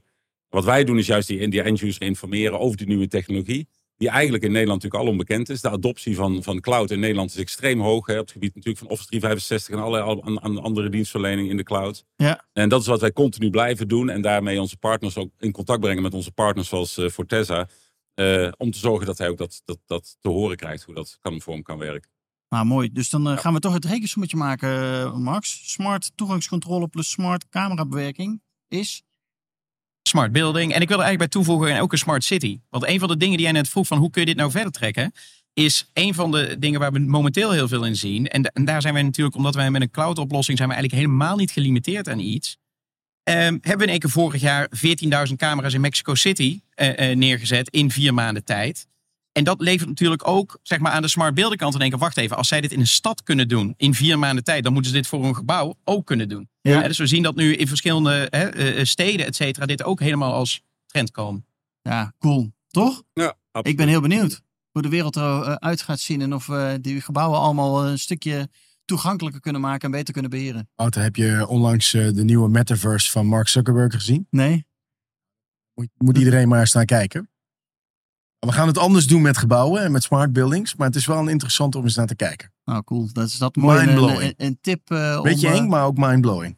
Wat 0.53 0.63
wij 0.63 0.83
doen 0.83 0.97
is 0.97 1.05
juist 1.07 1.27
die, 1.27 1.47
die 1.47 1.61
end-user 1.61 2.01
informeren 2.01 2.59
over 2.59 2.77
die 2.77 2.87
nieuwe 2.87 3.07
technologie. 3.07 3.67
Die 3.97 4.09
eigenlijk 4.09 4.43
in 4.43 4.51
Nederland 4.51 4.81
natuurlijk 4.81 5.09
al 5.09 5.15
onbekend 5.17 5.49
is. 5.49 5.61
De 5.61 5.69
adoptie 5.69 6.15
van, 6.15 6.43
van 6.43 6.59
cloud 6.59 6.91
in 6.91 6.99
Nederland 6.99 7.29
is 7.29 7.37
extreem 7.37 7.79
hoog. 7.81 8.05
Hè, 8.07 8.13
op 8.13 8.19
het 8.19 8.31
gebied 8.31 8.55
natuurlijk 8.55 8.77
van 8.83 8.89
Office 8.91 9.07
365 9.07 9.75
en 9.75 9.81
allerlei 9.83 10.21
an- 10.21 10.39
an- 10.41 10.61
andere 10.63 10.89
dienstverlening 10.89 11.49
in 11.49 11.57
de 11.57 11.63
cloud. 11.63 12.05
Ja. 12.15 12.45
En 12.53 12.69
dat 12.69 12.81
is 12.81 12.87
wat 12.87 13.01
wij 13.01 13.11
continu 13.11 13.49
blijven 13.49 13.87
doen. 13.87 14.09
En 14.09 14.21
daarmee 14.21 14.61
onze 14.61 14.77
partners 14.77 15.17
ook 15.17 15.31
in 15.39 15.51
contact 15.51 15.79
brengen 15.79 16.03
met 16.03 16.13
onze 16.13 16.31
partners 16.31 16.67
zoals 16.67 16.99
Forteza. 17.11 17.67
eh, 18.13 18.51
om 18.57 18.71
te 18.71 18.79
zorgen 18.79 19.05
dat 19.05 19.17
hij 19.17 19.29
ook 19.29 19.37
dat, 19.37 19.61
dat, 19.65 19.79
dat 19.85 20.17
te 20.21 20.29
horen 20.29 20.57
krijgt. 20.57 20.83
Hoe 20.83 20.95
dat 20.95 21.17
kan 21.21 21.41
voor 21.41 21.53
hem 21.53 21.63
kan 21.63 21.77
werken. 21.77 22.09
Nou, 22.49 22.65
mooi. 22.65 22.91
Dus 22.91 23.09
dan 23.09 23.29
eh, 23.29 23.37
gaan 23.37 23.53
we 23.53 23.59
toch 23.59 23.73
het 23.73 23.85
rekensommetje 23.85 24.37
maken, 24.37 25.21
Max. 25.21 25.71
Smart 25.71 26.11
toegangscontrole 26.15 26.87
plus 26.87 27.09
smart 27.09 27.49
camerabewerking 27.49 28.41
is... 28.67 29.03
Smart 30.03 30.31
building. 30.31 30.73
En 30.73 30.81
ik 30.81 30.87
wil 30.87 30.97
er 30.97 31.03
eigenlijk 31.03 31.17
bij 31.17 31.41
toevoegen 31.41 31.75
en 31.75 31.81
ook 31.81 31.91
een 31.91 31.97
smart 31.97 32.23
city. 32.23 32.59
Want 32.69 32.87
een 32.87 32.99
van 32.99 33.07
de 33.07 33.17
dingen 33.17 33.35
die 33.37 33.45
jij 33.45 33.55
net 33.55 33.69
vroeg 33.69 33.87
van 33.87 33.97
hoe 33.97 34.09
kun 34.09 34.21
je 34.21 34.27
dit 34.27 34.37
nou 34.37 34.51
verder 34.51 34.71
trekken, 34.71 35.13
is 35.53 35.89
een 35.93 36.13
van 36.13 36.31
de 36.31 36.55
dingen 36.59 36.79
waar 36.79 36.91
we 36.91 36.99
momenteel 36.99 37.51
heel 37.51 37.67
veel 37.67 37.85
in 37.85 37.95
zien. 37.95 38.27
En, 38.27 38.41
da- 38.41 38.49
en 38.53 38.65
daar 38.65 38.81
zijn 38.81 38.93
wij 38.93 39.03
natuurlijk, 39.03 39.35
omdat 39.35 39.55
wij 39.55 39.71
met 39.71 39.81
een 39.81 39.91
cloud 39.91 40.17
oplossing 40.17 40.57
zijn 40.57 40.69
we 40.69 40.75
eigenlijk 40.75 41.05
helemaal 41.05 41.35
niet 41.35 41.51
gelimiteerd 41.51 42.09
aan 42.09 42.19
iets. 42.19 42.57
Ehm, 43.23 43.37
hebben 43.37 43.77
we 43.77 43.83
in 43.83 43.89
één 43.89 43.99
keer 43.99 44.09
vorig 44.09 44.41
jaar 44.41 44.67
14.000 44.71 45.35
camera's 45.37 45.73
in 45.73 45.81
Mexico 45.81 46.15
City 46.15 46.59
eh, 46.73 47.11
eh, 47.11 47.17
neergezet 47.17 47.69
in 47.69 47.91
vier 47.91 48.13
maanden 48.13 48.43
tijd. 48.43 48.87
En 49.33 49.43
dat 49.43 49.61
levert 49.61 49.89
natuurlijk 49.89 50.27
ook 50.27 50.59
zeg 50.63 50.79
maar, 50.79 50.91
aan 50.91 51.01
de 51.01 51.07
smart 51.07 51.33
building 51.33 51.59
kant 51.59 51.73
te 51.73 51.79
denken, 51.79 51.99
wacht 51.99 52.17
even, 52.17 52.37
als 52.37 52.47
zij 52.47 52.61
dit 52.61 52.71
in 52.71 52.79
een 52.79 52.87
stad 52.87 53.23
kunnen 53.23 53.47
doen 53.47 53.73
in 53.77 53.93
vier 53.93 54.19
maanden 54.19 54.43
tijd, 54.43 54.63
dan 54.63 54.73
moeten 54.73 54.91
ze 54.91 54.97
dit 54.97 55.07
voor 55.07 55.25
een 55.25 55.35
gebouw 55.35 55.75
ook 55.83 56.05
kunnen 56.05 56.29
doen. 56.29 56.49
Ja. 56.61 56.87
Dus 56.87 56.97
we 56.97 57.07
zien 57.07 57.23
dat 57.23 57.35
nu 57.35 57.55
in 57.55 57.67
verschillende 57.67 58.27
hè, 58.29 58.49
eh, 58.49 58.79
eh, 58.79 58.85
steden, 58.85 59.25
et 59.25 59.35
cetera, 59.35 59.65
dit 59.65 59.83
ook 59.83 59.99
helemaal 59.99 60.33
als 60.33 60.61
trend 60.85 61.11
komen. 61.11 61.45
Ja, 61.81 62.13
cool. 62.19 62.53
Toch? 62.67 63.03
Ja, 63.13 63.35
Ik 63.61 63.77
ben 63.77 63.87
heel 63.87 64.01
benieuwd 64.01 64.41
hoe 64.71 64.81
de 64.81 64.89
wereld 64.89 65.15
eruit 65.15 65.81
gaat 65.81 65.99
zien. 65.99 66.21
En 66.21 66.33
of 66.33 66.45
we 66.45 66.77
die 66.81 67.01
gebouwen 67.01 67.39
allemaal 67.39 67.87
een 67.87 67.99
stukje 67.99 68.49
toegankelijker 68.85 69.41
kunnen 69.41 69.61
maken 69.61 69.85
en 69.85 69.91
beter 69.91 70.13
kunnen 70.13 70.31
beheren. 70.31 70.69
Wouter, 70.75 71.01
heb 71.01 71.15
je 71.15 71.47
onlangs 71.47 71.93
eh, 71.93 72.13
de 72.13 72.23
nieuwe 72.23 72.49
metaverse 72.49 73.11
van 73.11 73.25
Mark 73.25 73.47
Zuckerberg 73.47 73.93
gezien? 73.93 74.27
Nee? 74.29 74.65
Moet, 75.73 75.89
moet 75.97 76.17
iedereen 76.17 76.47
maar 76.47 76.59
eens 76.59 76.73
naar 76.73 76.85
kijken. 76.85 77.29
We 78.45 78.51
gaan 78.51 78.67
het 78.67 78.77
anders 78.77 79.07
doen 79.07 79.21
met 79.21 79.37
gebouwen 79.37 79.81
en 79.83 79.91
met 79.91 80.03
smart 80.03 80.33
buildings. 80.33 80.75
Maar 80.75 80.87
het 80.87 80.95
is 80.95 81.05
wel 81.05 81.17
een 81.17 81.27
interessant 81.27 81.75
om 81.75 81.83
eens 81.83 81.95
naar 81.95 82.07
te 82.07 82.15
kijken. 82.15 82.51
Nou, 82.65 82.83
cool. 82.83 83.09
Dat 83.13 83.27
is 83.27 83.37
dat 83.37 83.55
mooi. 83.55 83.79
Een, 83.79 83.85
Mindblowing. 83.85 84.21
een, 84.21 84.33
een 84.45 84.57
tip 84.61 84.91
eh, 84.91 85.21
Beetje 85.21 85.47
om... 85.47 85.53
eh, 85.53 85.59
eng, 85.59 85.67
maar 85.69 85.85
ook 85.85 85.97
mindblowing. 85.97 86.57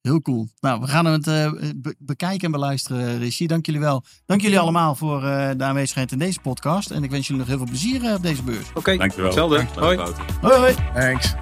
Heel 0.00 0.20
cool. 0.20 0.48
Nou, 0.60 0.80
we 0.80 0.86
gaan 0.86 1.04
het 1.04 1.26
eh, 1.26 1.52
be- 1.76 1.94
bekijken 1.98 2.44
en 2.46 2.50
beluisteren, 2.50 3.18
Rishi. 3.18 3.46
Dank 3.46 3.66
jullie 3.66 3.80
wel. 3.80 4.04
Dank 4.26 4.40
jullie 4.40 4.58
allemaal 4.58 4.94
voor 4.94 5.24
eh, 5.24 5.50
de 5.56 5.64
aanwezigheid 5.64 6.12
in 6.12 6.18
deze 6.18 6.40
podcast. 6.40 6.90
En 6.90 7.04
ik 7.04 7.10
wens 7.10 7.26
jullie 7.26 7.40
nog 7.42 7.48
heel 7.50 7.58
veel 7.58 7.66
plezier 7.66 8.14
op 8.14 8.22
deze 8.22 8.42
beurs. 8.42 8.70
Oké, 8.74 8.96
Dankjewel. 8.96 9.24
hetzelfde. 9.26 9.56
Dankjewel, 9.56 9.84
Hoi. 9.96 10.14
Hoi 10.40 10.56
hoi. 10.56 10.74
Thanks. 10.94 11.34